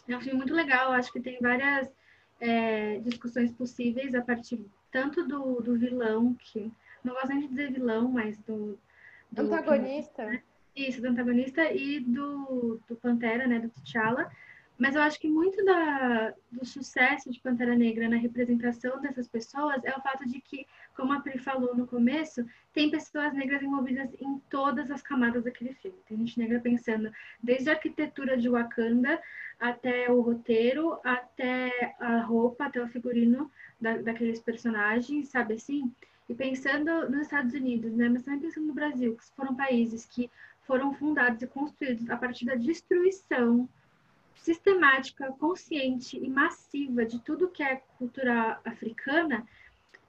[0.08, 1.90] É um filme muito legal, acho que tem várias
[2.40, 6.72] é, discussões possíveis a partir tanto do, do vilão, que
[7.04, 8.80] não gosto nem de dizer vilão, mas do.
[9.32, 10.26] do antagonista.
[10.26, 10.42] Né?
[10.76, 14.30] Isso, do antagonista e do, do Pantera, né, do T'Challa.
[14.78, 19.84] Mas eu acho que muito da, do sucesso de Pantera Negra na representação dessas pessoas
[19.84, 24.14] é o fato de que, como a Pri falou no começo, tem pessoas negras envolvidas
[24.22, 25.98] em todas as camadas daquele filme.
[26.08, 29.20] Tem gente negra pensando desde a arquitetura de Wakanda
[29.60, 35.92] até o roteiro, até a roupa, até o figurino da, daqueles personagens, sabe assim?
[36.30, 38.10] E pensando nos Estados Unidos, né?
[38.10, 40.30] Mas também pensando no Brasil, que foram países que
[40.66, 43.68] foram fundados e construídos a partir da destruição
[44.36, 49.46] sistemática, consciente e massiva de tudo que é cultura africana,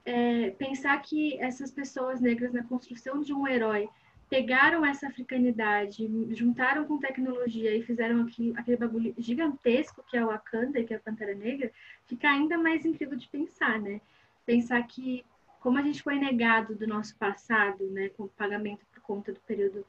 [0.05, 3.89] é, pensar que essas pessoas negras na construção de um herói
[4.29, 10.29] pegaram essa africanidade, juntaram com tecnologia e fizeram aquele, aquele bagulho gigantesco que é o
[10.29, 11.73] Wakanda, que é a Pantera Negra,
[12.07, 14.01] fica ainda mais incrível de pensar, né?
[14.45, 15.25] Pensar que
[15.61, 19.85] como a gente foi negado do nosso passado, né, com pagamento por conta do período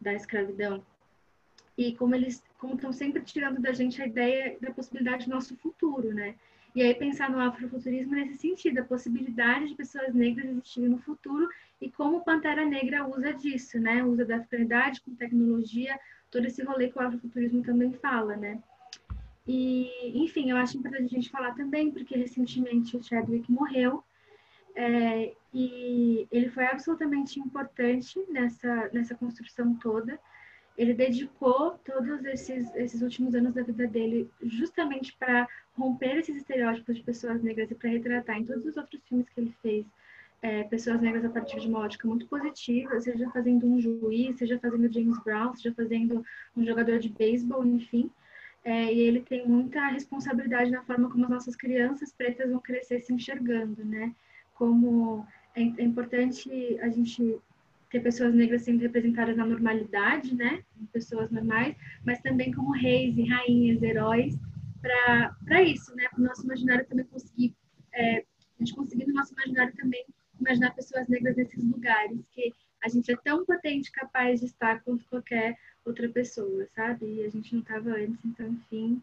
[0.00, 0.84] da escravidão,
[1.78, 5.56] e como eles como estão sempre tirando da gente a ideia da possibilidade do nosso
[5.56, 6.34] futuro, né?
[6.74, 11.48] E aí pensar no afrofuturismo nesse sentido, a possibilidade de pessoas negras existirem no futuro
[11.80, 14.02] e como Pantera Negra usa disso, né?
[14.02, 15.98] Usa da africanidade com tecnologia,
[16.30, 18.62] todo esse rolê que o afrofuturismo também fala, né?
[19.46, 19.90] E,
[20.24, 24.02] enfim, eu acho importante a gente falar também, porque recentemente o Chadwick morreu,
[24.74, 30.18] é, e ele foi absolutamente importante nessa, nessa construção toda.
[30.76, 36.96] Ele dedicou todos esses, esses últimos anos da vida dele justamente para romper esses estereótipos
[36.96, 39.86] de pessoas negras e para retratar em todos os outros filmes que ele fez
[40.42, 44.58] é, pessoas negras a partir de uma ótica muito positiva, seja fazendo um juiz, seja
[44.58, 46.24] fazendo James Brown, seja fazendo
[46.56, 48.10] um jogador de beisebol, enfim.
[48.64, 53.00] É, e ele tem muita responsabilidade na forma como as nossas crianças pretas vão crescer
[53.00, 54.12] se enxergando, né?
[54.54, 57.40] Como é, é importante a gente
[57.92, 60.64] ter pessoas negras sendo representadas na normalidade, né?
[60.92, 64.34] Pessoas normais, mas também como reis e rainhas, heróis,
[64.80, 66.08] para isso, né?
[66.08, 67.54] Para o nosso imaginário também conseguir,
[67.92, 68.24] é, a
[68.58, 70.06] gente conseguir no nosso imaginário também
[70.40, 72.50] imaginar pessoas negras nesses lugares, que
[72.82, 77.04] a gente é tão potente, capaz de estar quanto qualquer outra pessoa, sabe?
[77.04, 79.02] E a gente não estava antes, então, enfim,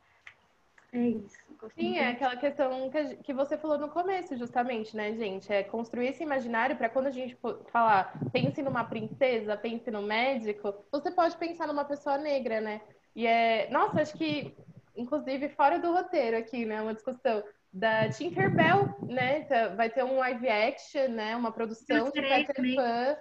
[0.92, 1.38] é isso.
[1.76, 5.52] Sim, é aquela questão que, que você falou no começo, justamente, né, gente?
[5.52, 7.38] É construir esse imaginário para quando a gente
[7.70, 12.82] falar, pense numa princesa, pense no médico, você pode pensar numa pessoa negra, né?
[13.16, 13.70] E é.
[13.72, 14.56] Nossa, acho que,
[14.96, 16.82] inclusive, fora do roteiro aqui, né?
[16.82, 19.42] Uma discussão da Tinkerbell, né?
[19.42, 21.36] Tá, vai ter um live action, né?
[21.36, 23.18] Uma produção de Peter Pan.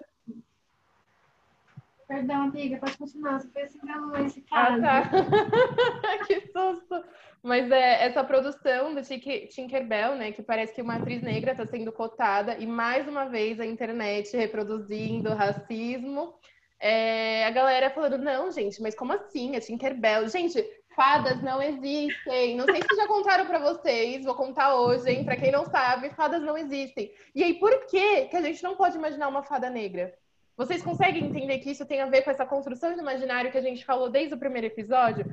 [2.09, 3.38] Perdão, amiga, pode continuar.
[3.38, 4.83] Você foi assim pra esse caso.
[4.83, 5.11] Ah, tá.
[6.27, 7.05] que susto!
[7.42, 10.33] Mas é essa produção do Tinkerbell, né?
[10.33, 14.35] Que parece que uma atriz negra está sendo cotada e mais uma vez a internet
[14.35, 16.35] reproduzindo racismo.
[16.81, 19.55] É, a galera falando, não, gente, mas como assim?
[19.55, 20.27] A Tinkerbell.
[20.31, 20.64] Gente,
[20.97, 22.57] fadas não existem.
[22.57, 25.27] Não sei se já contaram para vocês, vou contar hoje, hein?
[25.27, 27.12] Para quem não sabe, fadas não existem.
[27.35, 30.14] E aí, por que que a gente não pode imaginar uma fada negra?
[30.59, 33.62] Vocês conseguem entender que isso tem a ver com essa construção do imaginário que a
[33.62, 35.25] gente falou desde o primeiro episódio?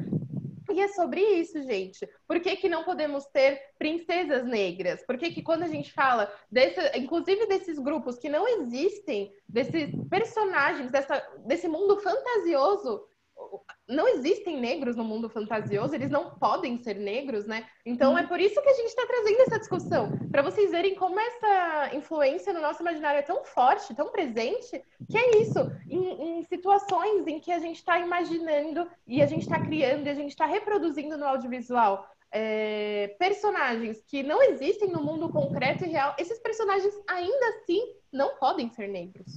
[0.71, 2.07] E é sobre isso, gente.
[2.27, 5.03] Por que, que não podemos ter princesas negras?
[5.03, 9.89] Por que, que quando a gente fala, desse, inclusive desses grupos que não existem, desses
[10.11, 13.07] personagens, dessa, desse mundo fantasioso,
[13.87, 17.65] não existem negros no mundo fantasioso, eles não podem ser negros, né?
[17.85, 18.17] Então uhum.
[18.17, 21.95] é por isso que a gente está trazendo essa discussão, para vocês verem como essa
[21.95, 27.27] influência no nosso imaginário é tão forte, tão presente, que é isso, em, em situações
[27.27, 30.45] em que a gente está imaginando e a gente está criando e a gente está
[30.45, 36.93] reproduzindo no audiovisual é, personagens que não existem no mundo concreto e real, esses personagens
[37.07, 39.35] ainda assim não podem ser negros.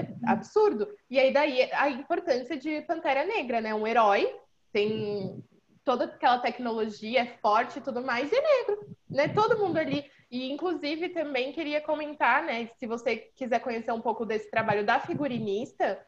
[0.00, 0.88] Isso é absurdo.
[1.10, 3.74] E aí daí a importância de Pantera Negra, né?
[3.74, 4.34] Um herói,
[4.72, 5.42] tem
[5.84, 9.28] toda aquela tecnologia, é forte e tudo mais, e é negro, né?
[9.28, 10.04] Todo mundo ali.
[10.30, 12.70] E inclusive também queria comentar, né?
[12.78, 16.04] Se você quiser conhecer um pouco desse trabalho da figurinista,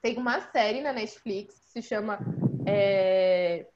[0.00, 2.18] tem uma série na Netflix que se chama.
[2.66, 3.66] É...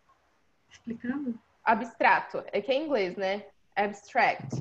[0.70, 1.38] Explicando?
[1.64, 2.44] Abstrato.
[2.52, 3.46] É que é em inglês, né?
[3.74, 4.60] Abstract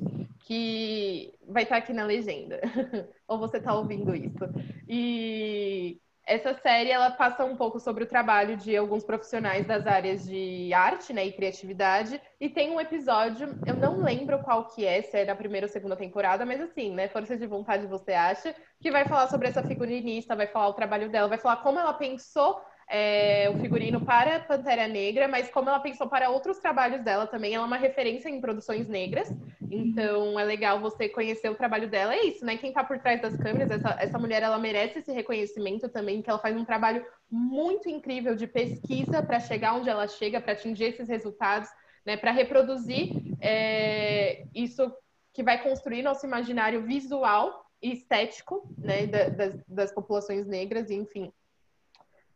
[0.49, 2.59] que vai estar aqui na legenda.
[3.27, 4.49] Ou você está ouvindo isso.
[4.87, 10.25] E essa série ela passa um pouco sobre o trabalho de alguns profissionais das áreas
[10.25, 12.19] de arte né, e criatividade.
[12.41, 15.71] E tem um episódio, eu não lembro qual que é, se é da primeira ou
[15.71, 17.07] segunda temporada, mas assim, né?
[17.07, 21.11] Força de vontade você acha, que vai falar sobre essa figurinista, vai falar o trabalho
[21.11, 22.59] dela, vai falar como ela pensou
[22.89, 27.53] é, o figurino para Pantera Negra, mas como ela pensou para outros trabalhos dela também,
[27.53, 29.31] ela é uma referência em produções negras.
[29.69, 32.15] Então é legal você conhecer o trabalho dela.
[32.15, 32.57] É isso, né?
[32.57, 36.29] Quem está por trás das câmeras, essa, essa mulher, ela merece esse reconhecimento também, que
[36.29, 40.85] ela faz um trabalho muito incrível de pesquisa para chegar onde ela chega, para atingir
[40.85, 41.69] esses resultados,
[42.03, 42.17] né?
[42.17, 44.91] Para reproduzir é, isso
[45.31, 49.05] que vai construir nosso imaginário visual e estético, né?
[49.05, 51.31] das, das populações negras, e enfim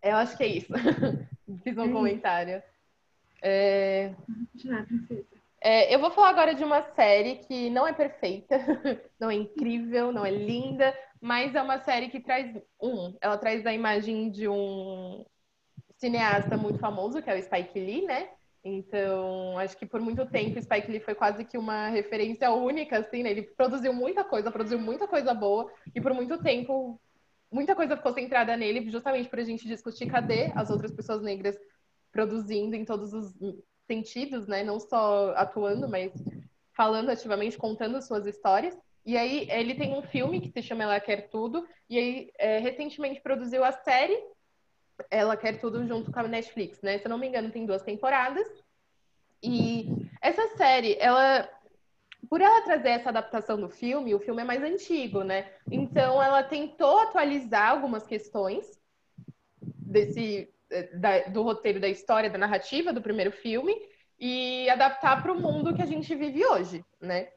[0.04, 0.74] eu acho que é isso.
[1.64, 2.64] Fiz um é comentário.
[3.41, 4.14] É...
[5.62, 8.58] É, eu vou falar agora de uma série que não é perfeita,
[9.18, 13.66] não é incrível, não é linda, mas é uma série que traz um, ela traz
[13.66, 15.26] a imagem de um
[15.95, 18.28] cineasta muito famoso, que é o Spike Lee, né?
[18.62, 23.24] Então, acho que por muito tempo Spike Lee foi quase que uma referência única, assim,
[23.24, 23.32] né?
[23.32, 26.99] Ele produziu muita coisa, produziu muita coisa boa, e por muito tempo
[27.54, 31.58] muita coisa ficou centrada nele, justamente para a gente discutir cadê as outras pessoas negras
[32.12, 33.34] produzindo em todos os
[33.88, 34.64] sentidos, né?
[34.64, 36.12] Não só atuando, mas
[36.74, 38.78] falando ativamente, contando suas histórias.
[39.06, 42.60] E aí ele tem um filme que se chama Ela Quer Tudo, e aí é,
[42.60, 44.18] recentemente produziu a série
[45.12, 46.97] Ela Quer Tudo junto com a Netflix, né?
[46.97, 48.47] Se eu não me engano, tem duas temporadas.
[49.41, 49.88] E
[50.22, 51.49] essa série, ela
[52.30, 55.51] por ela trazer essa adaptação do filme, o filme é mais antigo, né?
[55.69, 58.80] Então ela tentou atualizar algumas questões
[59.59, 63.76] desse eh, da, do roteiro da história, da narrativa do primeiro filme
[64.19, 67.30] e adaptar para o mundo que a gente vive hoje, né?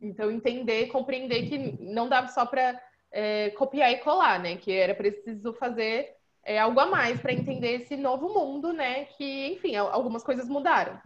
[0.00, 2.80] Então entender, compreender que não dava só para
[3.12, 4.56] é, copiar e colar, né?
[4.56, 9.04] Que era preciso fazer é, algo a mais para entender esse novo mundo, né?
[9.04, 10.98] Que, enfim, algumas coisas mudaram.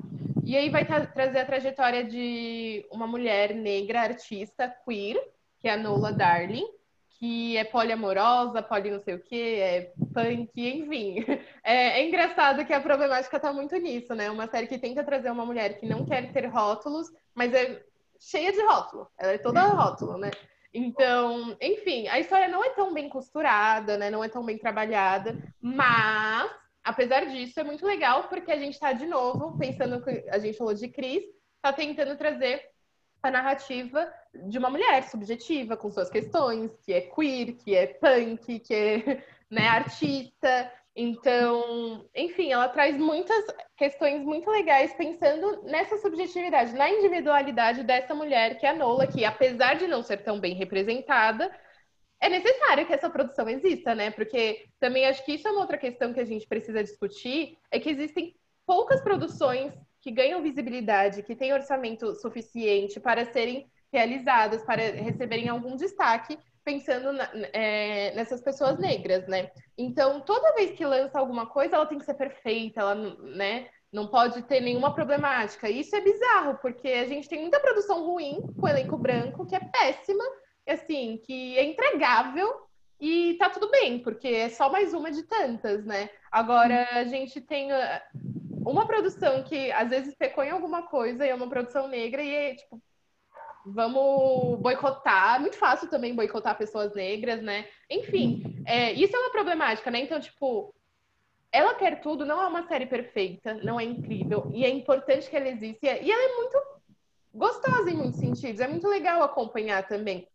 [0.46, 5.20] E aí vai tra trazer a trajetória de uma mulher negra artista queer,
[5.58, 6.68] que é a Nola Darling,
[7.18, 11.24] que é poliamorosa, poli não sei o que, é punk, enfim.
[11.68, 14.30] É, é, engraçado que a problemática tá muito nisso, né?
[14.30, 17.82] Uma série que tenta trazer uma mulher que não quer ter rótulos, mas é
[18.20, 19.08] cheia de rótulo.
[19.18, 20.30] Ela é toda rótulo, né?
[20.72, 24.10] Então, enfim, a história não é tão bem costurada, né?
[24.12, 26.48] Não é tão bem trabalhada, mas
[26.86, 30.56] apesar disso, é muito legal porque a gente está de novo pensando que a gente
[30.56, 31.24] falou de Cris,
[31.56, 32.62] está tentando trazer
[33.20, 38.60] a narrativa de uma mulher subjetiva com suas questões, que é queer, que é punk,
[38.60, 40.72] que é né, artista.
[40.94, 43.44] Então, enfim, ela traz muitas
[43.76, 49.24] questões muito legais pensando nessa subjetividade, na individualidade dessa mulher que é a Nola, que
[49.24, 51.50] apesar de não ser tão bem representada,
[52.20, 54.10] é necessário que essa produção exista, né?
[54.10, 57.78] Porque também acho que isso é uma outra questão que a gente precisa discutir, é
[57.78, 58.34] que existem
[58.66, 65.76] poucas produções que ganham visibilidade, que têm orçamento suficiente para serem realizadas, para receberem algum
[65.76, 69.50] destaque, pensando na, é, nessas pessoas negras, né?
[69.78, 73.68] Então, toda vez que lança alguma coisa, ela tem que ser perfeita, ela, né?
[73.92, 75.70] Não pode ter nenhuma problemática.
[75.70, 79.60] Isso é bizarro, porque a gente tem muita produção ruim com elenco branco, que é
[79.60, 80.24] péssima,
[80.72, 82.66] assim, que é entregável
[83.00, 86.10] e tá tudo bem, porque é só mais uma de tantas, né?
[86.30, 88.02] Agora a gente tem ah,
[88.64, 92.34] uma produção que às vezes pecou em alguma coisa e é uma produção negra e
[92.34, 92.82] é tipo,
[93.66, 95.36] vamos boicotar.
[95.36, 97.68] É muito fácil também boicotar pessoas negras, né?
[97.90, 100.00] Enfim, é, isso é uma problemática, né?
[100.00, 100.74] Então, tipo,
[101.52, 105.36] ela quer tudo, não é uma série perfeita, não é incrível, e é importante que
[105.36, 106.58] ela exista, e ela é muito
[107.32, 110.26] gostosa em muitos sentidos, é muito legal acompanhar também.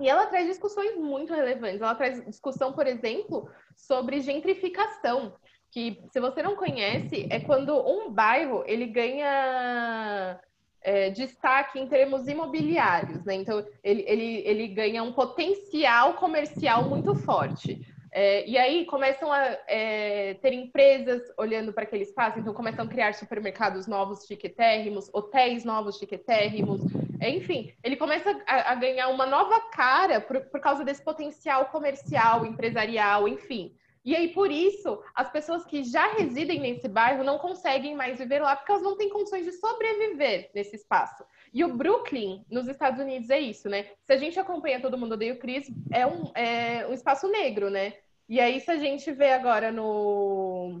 [0.00, 1.80] E ela traz discussões muito relevantes.
[1.80, 5.34] Ela traz discussão, por exemplo, sobre gentrificação,
[5.70, 10.40] que se você não conhece, é quando um bairro ele ganha
[10.82, 13.34] é, destaque em termos imobiliários, né?
[13.34, 17.80] Então ele, ele, ele ganha um potencial comercial muito forte.
[18.14, 22.88] É, e aí começam a é, ter empresas olhando para aquele espaço, então começam a
[22.88, 26.82] criar supermercados novos chiquetérrimos, hotéis novos chiquetérrimos,
[27.22, 32.44] enfim, ele começa a, a ganhar uma nova cara por, por causa desse potencial comercial,
[32.44, 33.74] empresarial, enfim.
[34.04, 38.40] E aí, por isso, as pessoas que já residem nesse bairro não conseguem mais viver
[38.40, 41.24] lá porque elas não têm condições de sobreviver nesse espaço.
[41.52, 43.90] E o Brooklyn, nos Estados Unidos, é isso, né?
[44.04, 47.68] Se a gente acompanha Todo Mundo Odeia o Chris, é um, é um espaço negro,
[47.68, 47.92] né?
[48.28, 50.80] E aí, se a gente vê agora no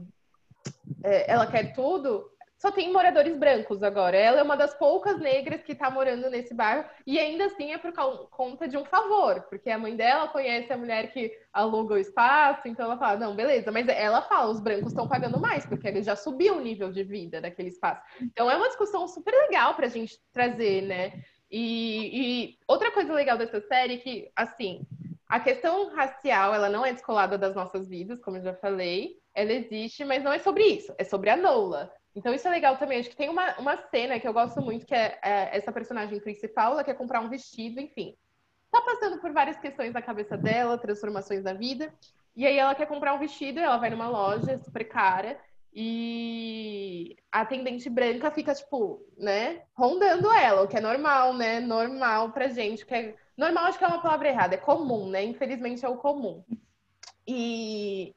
[1.04, 2.31] é, Ela Quer Tudo,
[2.62, 4.16] só tem moradores brancos agora.
[4.16, 7.78] Ela é uma das poucas negras que está morando nesse bairro e ainda assim é
[7.78, 7.92] por
[8.30, 12.68] conta de um favor, porque a mãe dela conhece a mulher que aluga o espaço,
[12.68, 16.04] então ela fala: não, beleza, mas ela fala: os brancos estão pagando mais, porque ele
[16.04, 18.00] já subiu o nível de vida daquele espaço.
[18.20, 21.24] Então é uma discussão super legal para a gente trazer, né?
[21.50, 24.86] E, e outra coisa legal dessa série é que, assim,
[25.28, 29.20] a questão racial ela não é descolada das nossas vidas, como eu já falei.
[29.34, 31.90] Ela existe, mas não é sobre isso, é sobre a Nola.
[32.14, 33.00] Então isso é legal também.
[33.00, 36.20] Acho que tem uma, uma cena que eu gosto muito, que é, é essa personagem
[36.20, 38.14] principal, ela quer comprar um vestido, enfim.
[38.70, 41.92] Tá passando por várias questões na cabeça dela, transformações da vida.
[42.34, 45.38] E aí ela quer comprar um vestido, ela vai numa loja super cara
[45.74, 51.60] e a atendente branca fica, tipo, né, rondando ela, o que é normal, né?
[51.60, 53.14] Normal pra gente, que é...
[53.36, 55.24] Normal acho que é uma palavra errada, é comum, né?
[55.24, 56.44] Infelizmente é o comum.
[57.26, 58.14] E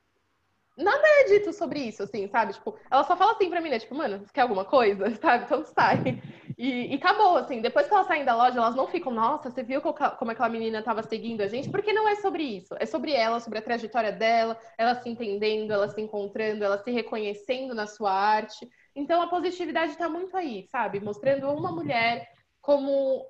[0.78, 2.54] nada é dito sobre isso, assim, sabe?
[2.54, 3.80] Tipo, ela só fala assim pra mim, né?
[3.80, 5.10] Tipo, mano, quer alguma coisa?
[5.22, 5.46] Sabe?
[5.46, 6.22] Então sai.
[6.58, 7.62] E, e, acabou, assim.
[7.62, 10.80] Depois que elas saem da loja, elas não ficam, nossa, você viu como aquela menina
[10.80, 11.70] estava seguindo a gente?
[11.70, 12.76] Porque não é sobre isso.
[12.80, 16.92] É sobre ela, sobre a trajetória dela, ela se entendendo, ela se encontrando, ela se
[16.92, 18.70] reconhecendo na sua arte.
[18.96, 21.00] Então a positividade está muito aí, sabe?
[21.00, 22.30] Mostrando uma mulher
[22.62, 23.26] como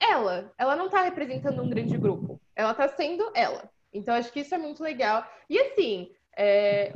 [0.00, 0.52] ela.
[0.58, 2.40] Ela não está representando um grande grupo.
[2.54, 3.70] Ela está sendo ela.
[3.92, 5.24] Então acho que isso é muito legal.
[5.48, 6.92] E assim, é,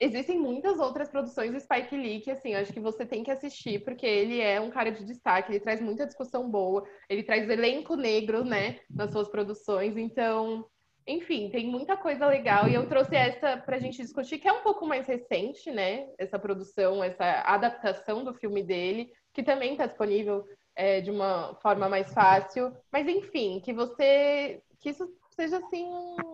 [0.00, 3.84] existem muitas outras produções do Spike Lee que, assim, acho que você tem que assistir,
[3.84, 7.94] porque ele é um cara de destaque, ele traz muita discussão boa, ele traz elenco
[7.94, 10.66] negro, né, nas suas produções, então,
[11.06, 14.62] enfim, tem muita coisa legal, e eu trouxe essa pra gente discutir, que é um
[14.62, 20.44] pouco mais recente, né, essa produção, essa adaptação do filme dele, que também está disponível
[20.74, 26.33] é, de uma forma mais fácil, mas enfim, que você, que isso seja assim um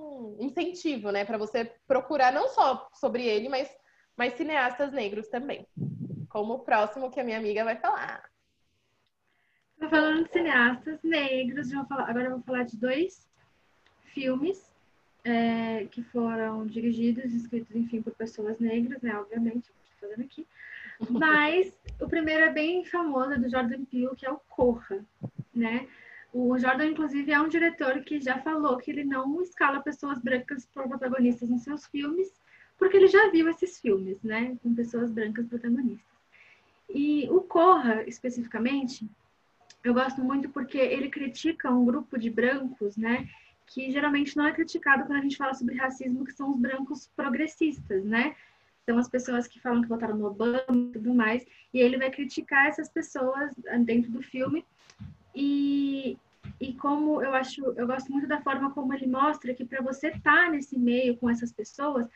[0.50, 3.68] incentivo, né, para você procurar não só sobre ele, mas
[4.20, 5.66] mas cineastas negros também.
[6.28, 8.22] Como o próximo que a minha amiga vai falar.
[9.78, 13.26] Tô falando de cineastas negros, eu falar, agora eu vou falar de dois
[14.12, 14.70] filmes
[15.24, 19.16] é, que foram dirigidos escritos, enfim, por pessoas negras, né?
[19.18, 20.46] Obviamente, estou fazendo aqui.
[21.08, 25.02] Mas o primeiro é bem famoso, é do Jordan Peele, que é o Corra,
[25.54, 25.88] né?
[26.32, 30.64] O Jordan, inclusive, é um diretor que já falou que ele não escala pessoas brancas
[30.66, 32.32] para protagonistas nos seus filmes,
[32.78, 36.06] porque ele já viu esses filmes, né, com pessoas brancas protagonistas.
[36.88, 39.08] E o Corra, especificamente,
[39.82, 43.28] eu gosto muito porque ele critica um grupo de brancos, né,
[43.66, 47.08] que geralmente não é criticado quando a gente fala sobre racismo, que são os brancos
[47.16, 48.34] progressistas, né?
[48.84, 51.46] São as pessoas que falam que votaram no Obama e tudo mais.
[51.72, 53.54] E ele vai criticar essas pessoas
[53.84, 54.66] dentro do filme
[55.34, 56.18] e,
[56.60, 60.08] e como eu acho, eu gosto muito da forma como ele mostra que para você
[60.08, 62.06] estar tá nesse meio com essas pessoas,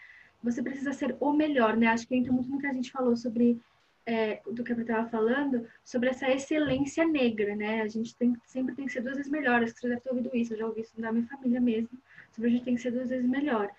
[0.42, 1.86] você precisa ser o melhor, né?
[1.86, 3.60] Acho que entra muito no que a gente falou sobre
[4.06, 7.80] é, do que eu estava falando, sobre essa excelência negra, né?
[7.80, 9.62] A gente tem, sempre tem que ser duas vezes melhor.
[9.62, 11.90] Acho que você deve ter ouvido isso, eu já ouvi isso da minha família mesmo,
[12.32, 13.70] sobre a gente tem que ser duas vezes melhor.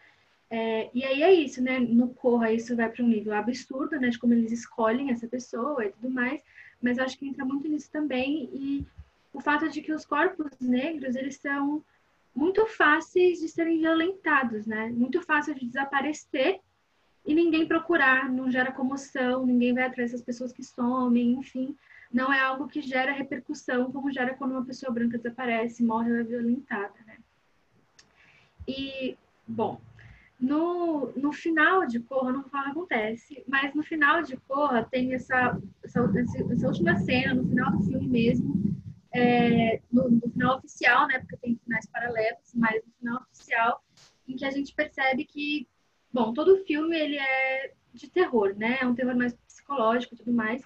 [0.50, 1.80] É, e aí é isso, né?
[1.80, 4.10] No Corra, isso vai para um nível absurdo, né?
[4.10, 6.42] De como eles escolhem essa pessoa e tudo mais.
[6.82, 8.50] Mas acho que entra muito nisso também.
[8.54, 8.86] E
[9.36, 11.84] o fato de que os corpos negros, eles são
[12.34, 14.90] muito fáceis de serem violentados, né?
[14.90, 16.62] Muito fácil de desaparecer
[17.26, 21.76] e ninguém procurar, não gera comoção, ninguém vai atrás das pessoas que somem, enfim.
[22.12, 26.18] Não é algo que gera repercussão, como gera quando uma pessoa branca desaparece, morre ou
[26.20, 27.18] é violentada, né?
[28.68, 29.82] E, bom,
[30.40, 35.60] no, no final de Corra, não falo acontece, mas no final de Corra tem essa,
[35.84, 36.00] essa,
[36.52, 38.65] essa última cena, no final do filme mesmo,
[39.16, 43.84] é, no, no, final oficial, né, porque tem finais paralelos, mas no final oficial,
[44.28, 45.68] em que a gente percebe que,
[46.12, 50.34] bom, todo filme ele é de terror, né, é um terror mais psicológico e tudo
[50.34, 50.62] mais,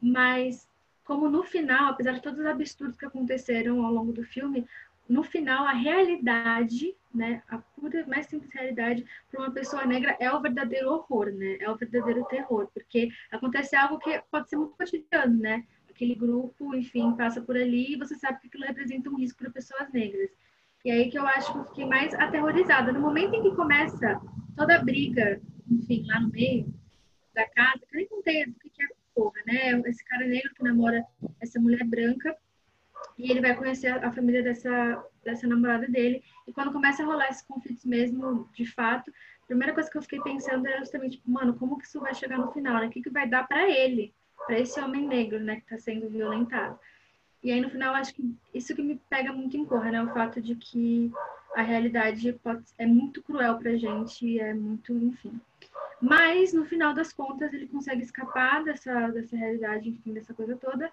[0.00, 0.68] mas
[1.04, 4.66] como no final, apesar de todos os absurdos que aconteceram ao longo do filme,
[5.08, 10.30] no final a realidade, né, a pura, mais simples realidade para uma pessoa negra é
[10.32, 14.76] o verdadeiro horror, né, é o verdadeiro terror, porque acontece algo que pode ser muito
[14.76, 15.64] cotidiano, né,
[15.96, 19.50] aquele grupo, enfim, passa por ali e você sabe que aquilo representa um risco para
[19.50, 20.30] pessoas negras.
[20.84, 22.92] E aí que eu acho que eu fiquei mais aterrorizada.
[22.92, 24.20] No momento em que começa
[24.54, 26.72] toda a briga, enfim, lá no meio
[27.34, 29.82] da casa, que eu nem contei do que é porra, né?
[29.86, 31.04] Esse cara negro que namora
[31.40, 32.36] essa mulher branca
[33.18, 36.22] e ele vai conhecer a família dessa, dessa namorada dele.
[36.46, 39.10] E quando começa a rolar esses conflitos mesmo, de fato,
[39.42, 42.14] a primeira coisa que eu fiquei pensando era justamente, tipo, mano, como que isso vai
[42.14, 42.86] chegar no final, né?
[42.86, 44.14] O que, que vai dar para ele?
[44.46, 46.78] Para esse homem negro, né, que está sendo violentado.
[47.42, 50.12] E aí no final acho que isso que me pega muito em cor, né, o
[50.12, 51.12] fato de que
[51.54, 55.40] a realidade pode, é muito cruel para gente, é muito, enfim.
[56.00, 60.90] Mas no final das contas ele consegue escapar dessa dessa realidade, enfim, dessa coisa toda,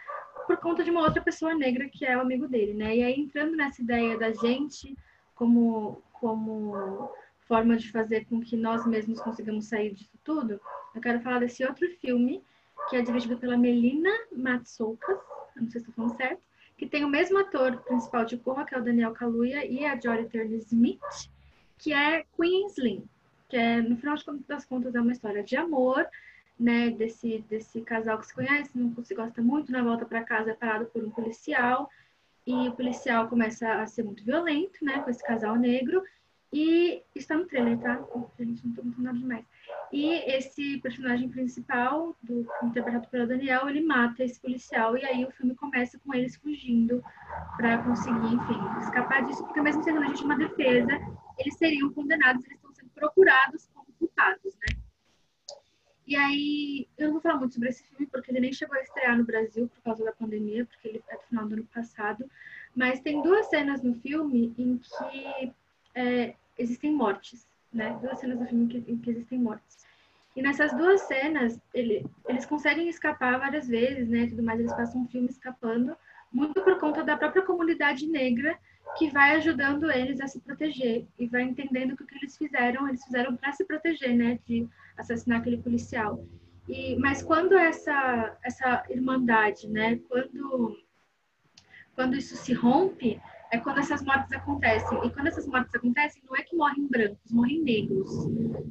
[0.48, 2.96] por conta de uma outra pessoa negra que é o amigo dele, né?
[2.96, 4.98] E aí entrando nessa ideia da gente
[5.36, 10.62] como como forma de fazer com que nós mesmos consigamos sair disso tudo,
[10.96, 12.42] eu quero falar desse outro filme
[12.90, 15.20] que é dirigido pela Melina Matsoukas,
[15.56, 16.42] não sei se estou falando certo,
[16.78, 20.00] que tem o mesmo ator principal de Corra, que é o Daniel Kaluuya, e a
[20.00, 21.30] Jodie Turner-Smith,
[21.78, 23.08] que é Queen Slim,
[23.48, 24.16] que é, no final
[24.48, 26.06] das contas, é uma história de amor,
[26.60, 30.52] né, desse, desse casal que se conhece, não se gosta muito, na volta para casa
[30.52, 31.90] é parado por um policial,
[32.46, 36.04] e o policial começa a ser muito violento, né, com esse casal negro,
[36.54, 37.96] e está no trailer, tá?
[38.40, 39.46] Gente, não estou contando nada demais.
[39.92, 45.32] E esse personagem principal, do, interpretado pelo Daniel, ele mata esse policial e aí o
[45.32, 47.04] filme começa com eles fugindo
[47.58, 50.92] para conseguir, enfim, escapar disso, porque mesmo sendo legítima defesa,
[51.40, 54.78] eles seriam condenados, eles estão sendo procurados como culpados, né?
[56.06, 58.82] E aí, eu não vou falar muito sobre esse filme, porque ele nem chegou a
[58.82, 62.30] estrear no Brasil por causa da pandemia, porque ele é do final do ano passado.
[62.76, 65.54] Mas tem duas cenas no filme em que
[65.96, 67.98] é, existem mortes, né?
[68.02, 69.84] Duas cenas do filme que, em que existem mortes.
[70.36, 74.28] E nessas duas cenas, ele, eles conseguem escapar várias vezes, né?
[74.28, 75.96] Tudo mais, eles passam um filme escapando,
[76.32, 78.58] muito por conta da própria comunidade negra
[78.98, 82.88] que vai ajudando eles a se proteger e vai entendendo que o que eles fizeram,
[82.88, 84.40] eles fizeram para se proteger, né?
[84.46, 86.26] De assassinar aquele policial.
[86.68, 90.00] E, mas quando essa essa irmandade, né?
[90.10, 90.78] Quando
[91.96, 93.22] quando isso se rompe,
[93.54, 94.98] é quando essas mortes acontecem.
[95.06, 98.10] E quando essas mortes acontecem, não é que morrem brancos, morrem negros,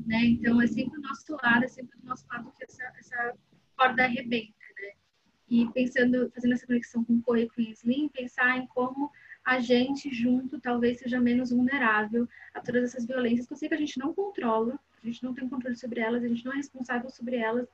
[0.04, 0.24] né?
[0.24, 3.34] Então é sempre do nosso lado, é sempre do nosso lado que essa, essa
[3.76, 4.48] corda arrebenta,
[4.80, 4.92] né?
[5.48, 9.08] E pensando, fazendo essa conexão com Poe e com Slim, pensar em como
[9.44, 13.74] a gente junto talvez seja menos vulnerável a todas essas violências que eu sei que
[13.76, 16.56] a gente não controla, a gente não tem controle sobre elas, a gente não é
[16.56, 17.68] responsável sobre elas,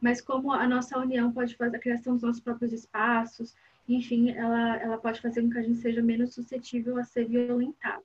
[0.00, 3.56] mas como a nossa união pode fazer a criação dos nossos próprios espaços,
[3.96, 8.04] enfim, ela, ela pode fazer com que a gente seja menos suscetível a ser violentado.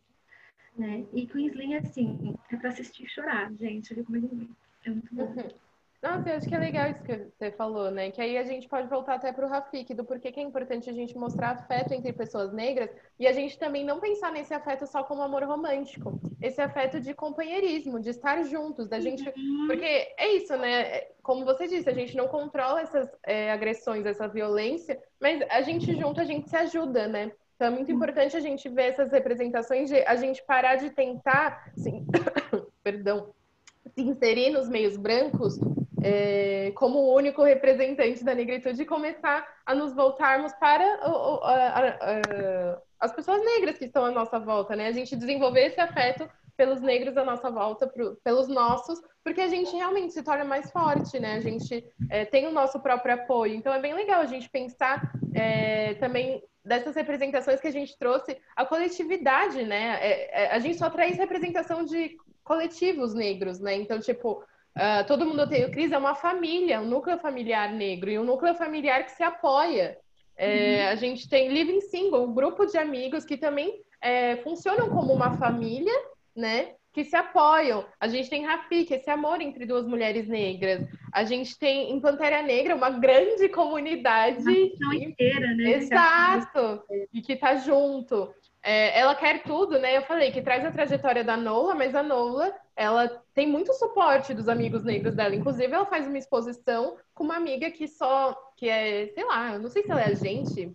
[0.78, 1.06] Né?
[1.14, 3.94] E Queensland, assim, é para assistir chorar, gente.
[3.94, 4.50] Olha como ele
[4.86, 5.24] é muito bom.
[5.24, 5.50] Uhum.
[6.02, 8.12] Nossa, eu acho que é legal isso que você falou, né?
[8.12, 10.88] Que aí a gente pode voltar até para o Rafik, do porquê que é importante
[10.90, 14.86] a gente mostrar afeto entre pessoas negras e a gente também não pensar nesse afeto
[14.86, 16.20] só como amor romântico.
[16.40, 19.28] Esse afeto de companheirismo, de estar juntos, da gente.
[19.28, 19.66] Uhum.
[19.68, 21.02] Porque é isso, né?
[21.28, 25.94] Como você disse, a gente não controla essas é, agressões, essa violência, mas a gente
[25.94, 27.34] junto, a gente se ajuda, né?
[27.54, 31.70] Então é muito importante a gente ver essas representações de a gente parar de tentar,
[31.78, 32.08] assim,
[32.82, 33.34] perdão,
[33.94, 35.60] se inserir nos meios brancos
[36.02, 41.52] é, como o único representante da negritude e começar a nos voltarmos para o, a,
[41.52, 44.88] a, a, as pessoas negras que estão à nossa volta, né?
[44.88, 49.48] A gente desenvolver esse afeto pelos negros à nossa volta, pro, pelos nossos, porque a
[49.48, 51.36] gente realmente se torna mais forte, né?
[51.36, 53.54] A gente é, tem o nosso próprio apoio.
[53.54, 58.38] Então é bem legal a gente pensar é, também dessas representações que a gente trouxe,
[58.56, 60.00] a coletividade, né?
[60.02, 63.76] É, é a gente só traz representação de coletivos negros, né?
[63.76, 64.44] Então, tipo,
[64.78, 68.24] Uh, todo mundo tem o Cris é uma família, um núcleo familiar negro e um
[68.24, 69.98] núcleo familiar que se apoia.
[70.38, 70.90] É, uhum.
[70.92, 75.36] A gente tem Living Single, um grupo de amigos que também é, funcionam como uma
[75.38, 75.94] família,
[76.38, 76.76] né?
[76.94, 77.86] Que se apoiam.
[78.00, 80.88] A gente tem Rafik, esse amor entre duas mulheres negras.
[81.12, 84.42] A gente tem em Pantera Negra uma grande comunidade.
[84.82, 85.72] Uma inteira, né?
[85.72, 86.84] Exato.
[87.14, 88.34] E que tá junto.
[88.64, 89.96] É, ela quer tudo, né?
[89.96, 94.34] Eu falei que traz a trajetória da Nola, mas a Nola, ela tem muito suporte
[94.34, 95.36] dos amigos negros dela.
[95.36, 99.60] Inclusive, ela faz uma exposição com uma amiga que só, que é, sei lá, eu
[99.60, 100.72] não sei se ela é agente,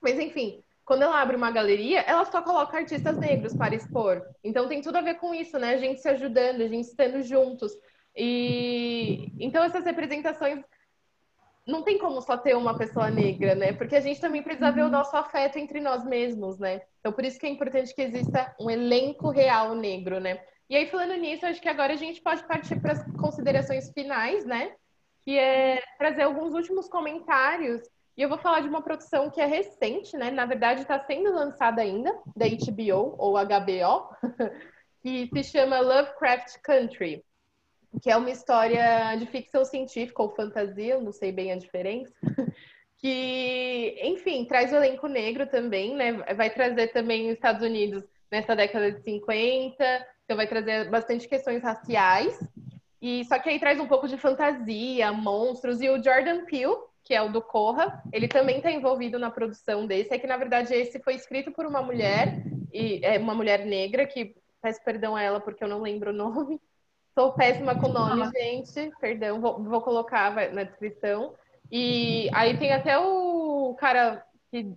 [0.00, 0.62] mas enfim,
[0.92, 4.20] quando ela abre uma galeria, ela só coloca artistas negros para expor.
[4.44, 5.72] Então tem tudo a ver com isso, né?
[5.72, 7.72] A gente se ajudando, a gente estando juntos.
[8.14, 10.62] E então essas representações
[11.66, 13.72] não tem como só ter uma pessoa negra, né?
[13.72, 14.90] Porque a gente também precisa ver o uhum.
[14.90, 16.82] nosso afeto entre nós mesmos, né?
[17.00, 20.42] Então, por isso que é importante que exista um elenco real negro, né?
[20.68, 24.44] E aí, falando nisso, acho que agora a gente pode partir para as considerações finais,
[24.44, 24.74] né?
[25.22, 27.80] Que é trazer alguns últimos comentários.
[28.16, 30.30] E eu vou falar de uma produção que é recente, né?
[30.30, 34.16] Na verdade, está sendo lançada ainda, da HBO ou HBO,
[35.02, 37.24] que se chama Lovecraft Country
[38.00, 42.12] que é uma história de ficção científica ou fantasia, não sei bem a diferença,
[42.96, 46.12] que, enfim, traz o elenco negro também, né?
[46.34, 49.84] Vai trazer também os Estados Unidos nessa década de 50,
[50.24, 52.38] então vai trazer bastante questões raciais.
[53.00, 57.14] E só que aí traz um pouco de fantasia, monstros e o Jordan Peele, que
[57.14, 60.14] é o do Corra, ele também está envolvido na produção desse.
[60.14, 62.42] É que na verdade esse foi escrito por uma mulher
[62.72, 66.14] e é uma mulher negra que peço perdão a ela porque eu não lembro o
[66.14, 66.60] nome.
[67.14, 68.90] Sou péssima com nome, gente.
[68.98, 71.34] Perdão, vou, vou colocar na descrição.
[71.70, 74.72] E aí tem até o cara que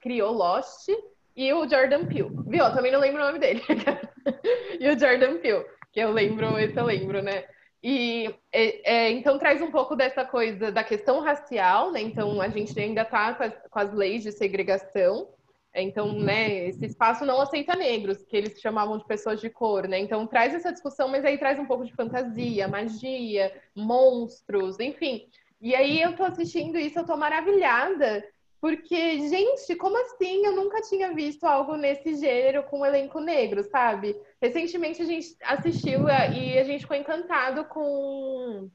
[0.00, 0.88] criou Lost
[1.36, 2.30] e o Jordan Peele.
[2.46, 2.64] Viu?
[2.64, 3.62] Eu também não lembro o nome dele.
[4.80, 7.44] e o Jordan Peele, que eu lembro, esse eu lembro, né?
[7.86, 12.00] E é, é, então traz um pouco dessa coisa da questão racial, né?
[12.00, 15.28] Então a gente ainda está com, com, as leis de segregação.
[15.76, 19.98] Então, né, esse espaço não aceita negros, que eles chamavam de pessoas de cor, né?
[19.98, 25.28] Então traz essa discussão, mas aí traz um pouco de fantasia, magia, monstros, enfim.
[25.60, 28.24] E aí eu tô assistindo isso, eu tô maravilhada,
[28.64, 30.46] porque, gente, como assim?
[30.46, 34.18] Eu nunca tinha visto algo nesse gênero com um elenco negro, sabe?
[34.40, 38.70] Recentemente a gente assistiu e a gente ficou encantado com.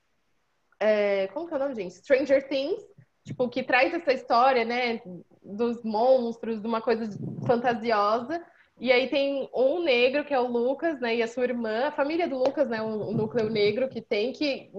[0.80, 1.96] É, como que é o nome, gente?
[1.96, 2.86] Stranger Things,
[3.26, 5.02] tipo, que traz essa história, né?
[5.44, 7.10] dos monstros, de uma coisa
[7.48, 8.46] fantasiosa.
[8.80, 11.16] E aí tem um negro, que é o Lucas, né?
[11.16, 12.80] E a sua irmã, a família do Lucas, né?
[12.80, 14.72] Um núcleo negro que tem, que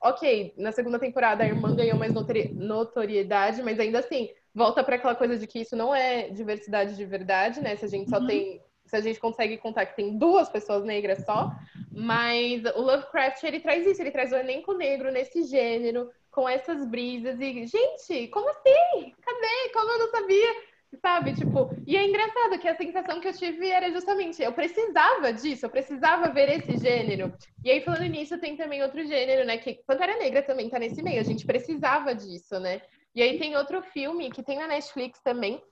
[0.00, 5.14] ok, na segunda temporada a irmã ganhou mais notoriedade, mas ainda assim, volta para aquela
[5.14, 7.74] coisa de que isso não é diversidade de verdade, né?
[7.76, 8.26] Se a gente só uhum.
[8.26, 11.50] tem se a gente consegue contar que tem duas pessoas negras só,
[11.90, 16.84] mas o Lovecraft ele traz isso, ele traz o elenco negro nesse gênero, com essas
[16.84, 19.14] brisas e gente, como assim?
[19.22, 19.72] Cadê?
[19.72, 20.74] Como eu não sabia?
[21.00, 25.32] Sabe, tipo, e é engraçado que a sensação que eu tive era justamente, eu precisava
[25.32, 27.32] disso, eu precisava ver esse gênero.
[27.64, 31.02] E aí, falando nisso, tem também outro gênero, né, que Pantera Negra também tá nesse
[31.02, 32.80] meio, a gente precisava disso, né?
[33.14, 35.62] E aí tem outro filme que tem na Netflix também,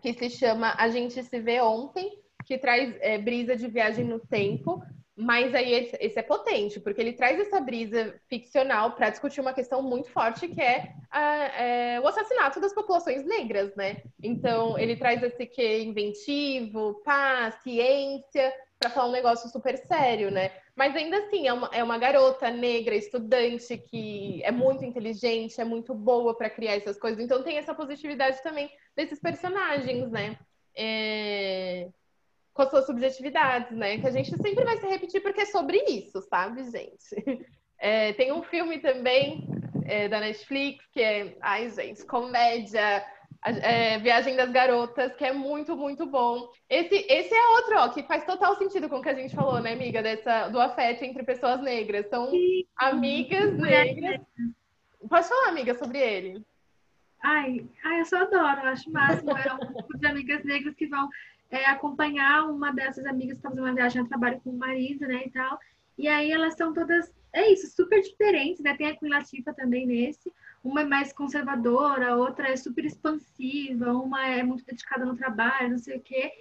[0.00, 2.10] que se chama A Gente Se Vê Ontem,
[2.46, 4.82] que traz é, brisa de viagem no tempo,
[5.16, 9.52] mas aí esse, esse, é potente, porque ele traz essa brisa ficcional para discutir uma
[9.52, 14.02] questão muito forte que é, a, é, o assassinato das populações negras, né?
[14.22, 20.50] Então ele traz esse que inventivo, paz, ciência, para falar um negócio super sério, né?
[20.80, 25.64] Mas ainda assim é uma, é uma garota negra, estudante, que é muito inteligente, é
[25.64, 27.22] muito boa para criar essas coisas.
[27.22, 30.38] Então tem essa positividade também desses personagens, né?
[30.74, 31.86] É
[32.54, 33.98] com as suas subjetividades, né?
[33.98, 37.14] Que a gente sempre vai se repetir porque é sobre isso, sabe, gente?
[37.82, 39.48] É, tem um filme também
[39.86, 43.02] é, da Netflix que é, ai, gente, comédia,
[43.44, 46.50] é, Viagem das Garotas, que é muito, muito bom.
[46.68, 49.60] Esse, esse é outro, ó, que faz total sentido com o que a gente falou,
[49.60, 50.02] né, amiga?
[50.02, 52.08] Dessa, do afeto entre pessoas negras.
[52.08, 52.64] São Sim.
[52.76, 54.20] amigas negras.
[55.08, 56.44] Pode falar, amiga, sobre ele.
[57.22, 59.36] Ai, ai, eu só adoro, eu acho máximo.
[59.36, 61.08] É um grupo de amigas negras que vão
[61.50, 65.06] é, acompanhar uma dessas amigas que está fazendo uma viagem a trabalho com o marido,
[65.06, 65.58] né, e tal.
[65.98, 68.74] E aí elas são todas, é isso, super diferentes, né?
[68.74, 70.32] Tem a Queen Latifah também nesse.
[70.62, 75.78] Uma é mais conservadora, outra é super expansiva, uma é muito dedicada no trabalho, não
[75.78, 76.32] sei o quê.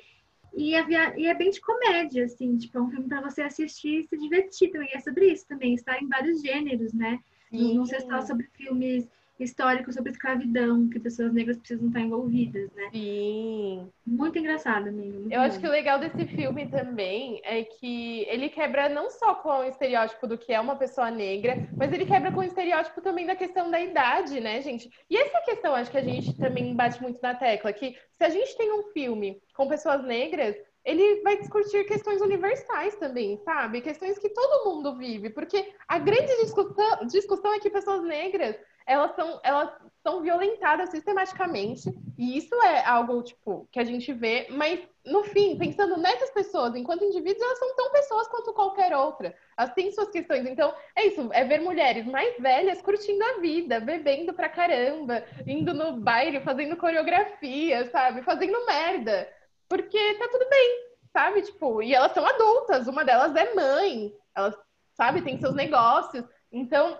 [0.53, 1.17] E é, via...
[1.17, 4.17] e é bem de comédia, assim, tipo, é um filme para você assistir e se
[4.17, 4.89] divertir também.
[4.93, 7.19] É sobre isso também, está em vários gêneros, né?
[7.49, 7.75] Sim.
[7.75, 9.07] Não sei só sobre filmes
[9.39, 12.89] histórico sobre escravidão, que pessoas negras precisam estar envolvidas, né?
[12.91, 13.89] Sim.
[14.05, 14.91] Muito engraçado.
[14.91, 15.45] Muito Eu bom.
[15.45, 19.63] acho que o legal desse filme também é que ele quebra não só com o
[19.63, 23.35] estereótipo do que é uma pessoa negra, mas ele quebra com o estereótipo também da
[23.35, 24.89] questão da idade, né, gente?
[25.09, 28.29] E essa questão, acho que a gente também bate muito na tecla, que se a
[28.29, 33.81] gente tem um filme com pessoas negras, ele vai discutir questões universais também, sabe?
[33.81, 38.55] Questões que todo mundo vive, porque a grande discussão, discussão é que pessoas negras
[38.89, 39.69] elas são, elas
[40.01, 45.55] são violentadas sistematicamente, e isso é algo, tipo, que a gente vê, mas, no fim,
[45.59, 49.35] pensando nessas pessoas, enquanto indivíduos, elas são tão pessoas quanto qualquer outra.
[49.55, 50.43] Elas têm suas questões.
[50.47, 55.71] Então, é isso, é ver mulheres mais velhas curtindo a vida, bebendo pra caramba, indo
[55.71, 58.23] no baile, fazendo coreografia, sabe?
[58.23, 59.31] Fazendo merda.
[59.67, 60.79] Porque tá tudo bem,
[61.13, 61.43] sabe?
[61.43, 64.57] Tipo, e elas são adultas, uma delas é mãe, elas,
[64.95, 66.25] sabe, tem seus negócios.
[66.51, 66.97] Então,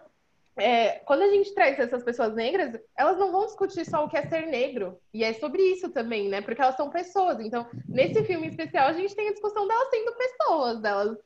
[0.60, 4.18] é, quando a gente traz essas pessoas negras, elas não vão discutir só o que
[4.18, 5.00] é ser negro.
[5.14, 6.42] E é sobre isso também, né?
[6.42, 7.40] Porque elas são pessoas.
[7.40, 11.18] Então, nesse filme especial, a gente tem a discussão delas sendo pessoas, delas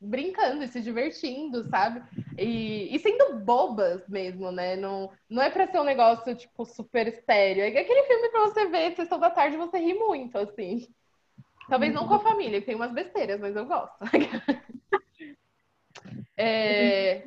[0.00, 2.02] brincando e se divertindo, sabe?
[2.36, 4.74] E, e sendo bobas mesmo, né?
[4.76, 7.62] Não, não é pra ser um negócio, tipo, super sério.
[7.62, 10.88] É aquele filme pra você ver, sessão da tarde, você ri muito, assim.
[11.68, 13.94] Talvez não com a família, que tem umas besteiras, mas eu gosto.
[16.36, 17.22] é...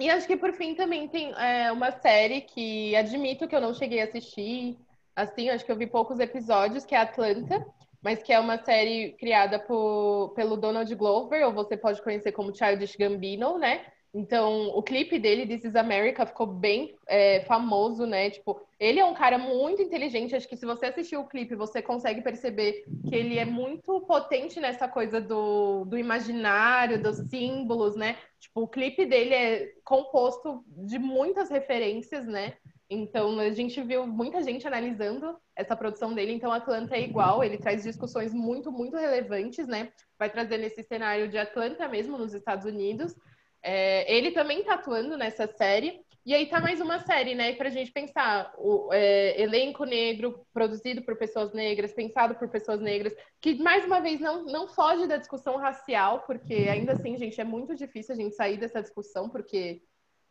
[0.00, 3.74] E acho que por fim também tem é, uma série que admito que eu não
[3.74, 4.78] cheguei a assistir.
[5.14, 7.66] Assim, acho que eu vi poucos episódios, que é Atlanta,
[8.02, 12.54] mas que é uma série criada por, pelo Donald Glover, ou você pode conhecer como
[12.54, 13.84] Childish Gambino, né?
[14.12, 18.28] Então, o clipe dele, This is America, ficou bem é, famoso, né?
[18.28, 20.34] Tipo, ele é um cara muito inteligente.
[20.34, 24.58] Acho que se você assistir o clipe, você consegue perceber que ele é muito potente
[24.58, 28.16] nessa coisa do, do imaginário, dos símbolos, né?
[28.40, 32.54] Tipo, o clipe dele é composto de muitas referências, né?
[32.92, 36.32] Então, a gente viu muita gente analisando essa produção dele.
[36.32, 39.92] Então, Atlanta é igual, ele traz discussões muito, muito relevantes, né?
[40.18, 43.14] Vai trazer nesse cenário de Atlanta mesmo, nos Estados Unidos.
[43.62, 46.00] É, ele também tá atuando nessa série.
[46.24, 48.52] E aí tá mais uma série, né, pra gente pensar.
[48.58, 54.00] O é, elenco negro, produzido por pessoas negras, pensado por pessoas negras, que mais uma
[54.00, 58.18] vez não, não foge da discussão racial, porque ainda assim, gente, é muito difícil a
[58.18, 59.82] gente sair dessa discussão, porque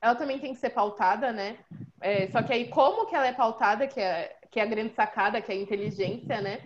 [0.01, 1.57] ela também tem que ser pautada, né?
[1.99, 4.93] É, só que aí, como que ela é pautada, que é, que é a grande
[4.93, 6.61] sacada, que é a inteligência, né?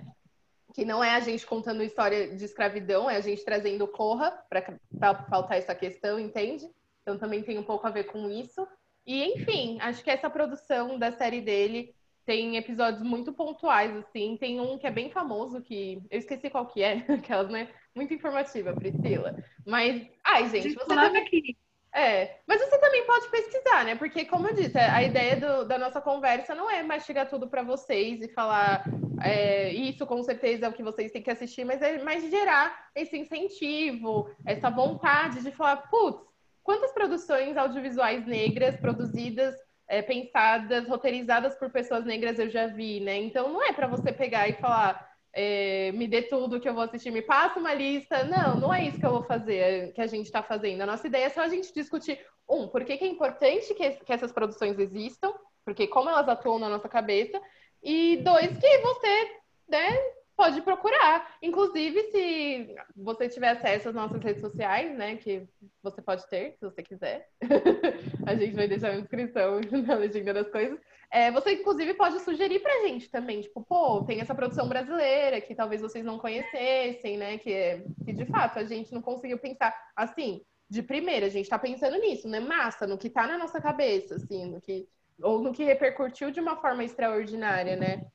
[0.73, 5.23] Que não é a gente contando história de escravidão, é a gente trazendo Corra para
[5.29, 6.67] faltar essa questão, entende?
[7.01, 8.67] Então também tem um pouco a ver com isso.
[9.05, 11.93] E enfim, acho que essa produção da série dele
[12.25, 14.37] tem episódios muito pontuais, assim.
[14.37, 17.69] Tem um que é bem famoso, que eu esqueci qual que é, aquelas, né?
[17.93, 19.35] Muito informativa, Priscila.
[19.65, 21.55] Mas, ai, gente, você coloca aqui.
[21.95, 23.95] É, mas você também pode pesquisar, né?
[23.95, 27.61] Porque, como eu disse, a ideia do, da nossa conversa não é mastigar tudo para
[27.61, 28.83] vocês e falar
[29.21, 32.89] é, isso com certeza é o que vocês têm que assistir, mas é mais gerar
[32.95, 36.19] esse incentivo, essa vontade de falar, putz,
[36.63, 39.55] quantas produções audiovisuais negras produzidas,
[39.87, 43.17] é, pensadas, roteirizadas por pessoas negras eu já vi, né?
[43.17, 46.83] Então não é para você pegar e falar é, me dê tudo que eu vou
[46.83, 48.23] assistir, me passa uma lista.
[48.23, 50.81] Não, não é isso que eu vou fazer, que a gente está fazendo.
[50.81, 53.89] A nossa ideia é só a gente discutir, um, por que, que é importante que,
[53.91, 55.33] que essas produções existam,
[55.65, 57.41] porque como elas atuam na nossa cabeça,
[57.81, 59.31] e dois, que você
[59.67, 59.97] né,
[60.35, 61.35] pode procurar.
[61.41, 65.15] Inclusive, se você tiver acesso às nossas redes sociais, né?
[65.17, 65.47] Que
[65.81, 67.27] você pode ter, se você quiser.
[68.25, 70.79] a gente vai deixar a inscrição na legenda das coisas.
[71.13, 75.53] É, você, inclusive, pode sugerir pra gente também, tipo, pô, tem essa produção brasileira que
[75.53, 77.37] talvez vocês não conhecessem, né?
[77.37, 81.59] Que, que de fato a gente não conseguiu pensar assim, de primeira, a gente tá
[81.59, 82.39] pensando nisso, né?
[82.39, 84.89] Massa, no que tá na nossa cabeça, assim, no que.
[85.21, 88.07] Ou no que repercutiu de uma forma extraordinária, né?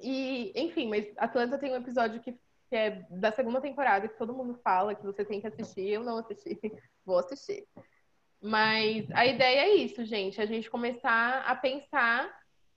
[0.00, 4.32] E, enfim, mas Atlanta tem um episódio que, que é da segunda temporada que todo
[4.32, 5.86] mundo fala que você tem que assistir.
[5.86, 6.58] Eu não assisti,
[7.04, 7.68] vou assistir.
[8.42, 12.28] Mas a ideia é isso, gente, a gente começar a pensar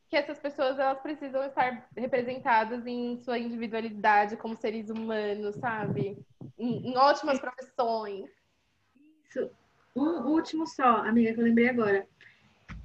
[0.07, 6.23] que essas pessoas elas precisam estar representadas em sua individualidade como seres humanos, sabe?
[6.57, 8.29] Em, em ótimas profissões.
[9.27, 9.49] Isso.
[9.95, 12.07] Um último só, amiga, que eu lembrei agora.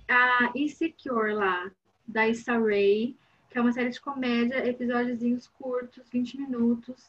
[0.08, 1.70] A Insecure lá,
[2.08, 3.14] da Issa Rae,
[3.50, 7.08] que é uma série de comédia, episódios curtos, 20 minutos,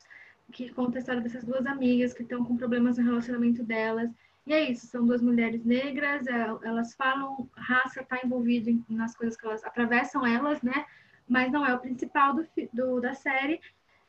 [0.52, 4.12] que conta a história dessas duas amigas que estão com problemas no relacionamento delas
[4.46, 9.38] e é isso, são duas mulheres negras, é, elas falam, raça está envolvida nas coisas
[9.38, 10.86] que elas atravessam elas, né?
[11.28, 13.62] Mas não é o principal do, do, da série.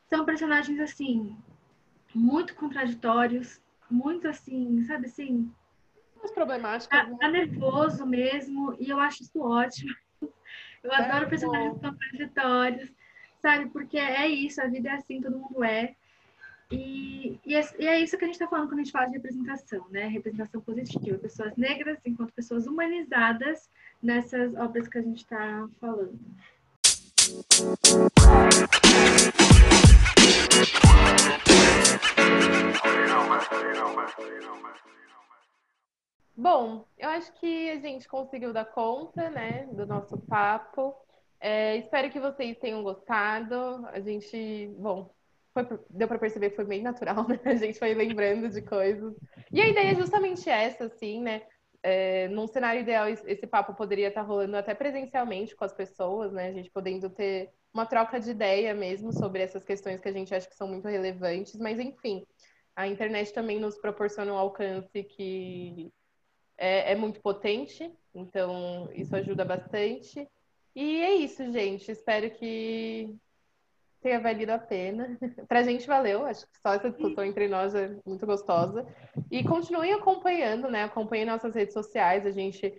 [0.08, 1.36] São personagens, assim,
[2.14, 3.60] muito contraditórios,
[3.90, 5.52] muito assim, sabe assim.
[6.16, 6.88] Muito problemáticos.
[6.88, 7.16] Tá, né?
[7.20, 9.94] tá nervoso mesmo, e eu acho isso ótimo.
[10.82, 12.92] Eu é adoro personagens contraditórios,
[13.40, 13.70] sabe?
[13.70, 15.94] Porque é isso, a vida é assim, todo mundo é.
[16.72, 19.06] E, e, é, e, é, isso que a gente está falando quando a gente fala
[19.06, 20.06] de representação, né?
[20.06, 23.68] Representação positiva, pessoas negras enquanto pessoas humanizadas
[24.02, 26.18] nessas obras que a gente está falando.
[36.34, 40.94] Bom, eu acho que a gente conseguiu dar conta, né, do nosso papo.
[41.38, 43.86] É, espero que vocês tenham gostado.
[43.88, 45.10] A gente, bom,
[45.52, 47.38] foi, deu para perceber que foi bem natural, né?
[47.44, 49.14] A gente foi lembrando de coisas.
[49.52, 51.42] E a ideia é justamente essa, assim, né?
[51.82, 56.48] É, num cenário ideal, esse papo poderia estar rolando até presencialmente com as pessoas, né?
[56.48, 60.34] A gente podendo ter uma troca de ideia mesmo sobre essas questões que a gente
[60.34, 62.24] acha que são muito relevantes, mas enfim,
[62.76, 65.92] a internet também nos proporciona um alcance que
[66.56, 70.28] é, é muito potente, então isso ajuda bastante.
[70.74, 71.90] E é isso, gente.
[71.90, 73.14] Espero que
[74.02, 75.16] tenha valido a pena.
[75.48, 78.86] Pra gente valeu, acho que só essa discussão entre nós é muito gostosa.
[79.30, 80.84] E continuem acompanhando, né?
[80.84, 82.74] Acompanhem nossas redes sociais, a gente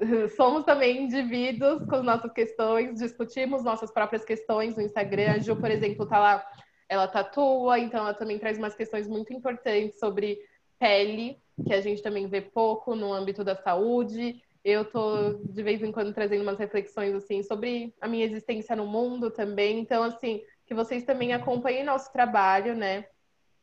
[0.36, 5.32] somos também indivíduos com nossas questões, discutimos nossas próprias questões no Instagram.
[5.32, 6.46] A Ju, por exemplo, tá lá,
[6.88, 10.38] ela tatua, então ela também traz umas questões muito importantes sobre
[10.78, 14.40] pele, que a gente também vê pouco no âmbito da saúde.
[14.64, 18.86] Eu tô de vez em quando trazendo umas reflexões assim sobre a minha existência no
[18.86, 19.78] mundo também.
[19.78, 23.06] Então, assim, que vocês também acompanhem nosso trabalho, né?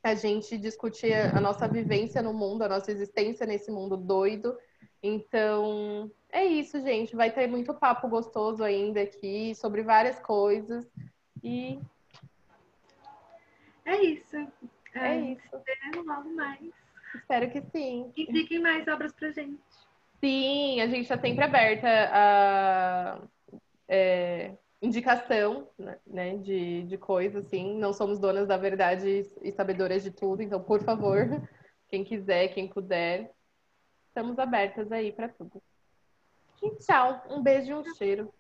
[0.04, 4.58] A gente discutir a nossa vivência no mundo, a nossa existência nesse mundo doido.
[5.02, 7.16] Então, é isso, gente.
[7.16, 10.88] Vai ter muito papo gostoso ainda aqui sobre várias coisas.
[11.44, 11.80] E
[13.86, 14.36] é isso.
[14.96, 16.04] É, é isso.
[16.06, 16.72] Logo mais.
[17.14, 18.12] Espero que sim.
[18.18, 19.62] Indiquem mais obras pra gente.
[20.26, 23.22] Sim, a gente está sempre aberta a
[23.88, 27.78] é, indicação né, de, de coisas, assim.
[27.78, 31.28] Não somos donas da verdade e sabedoras de tudo, então, por favor,
[31.88, 33.36] quem quiser, quem puder,
[34.08, 35.62] estamos abertas aí para tudo.
[36.60, 38.34] E tchau, um beijo e um cheiro.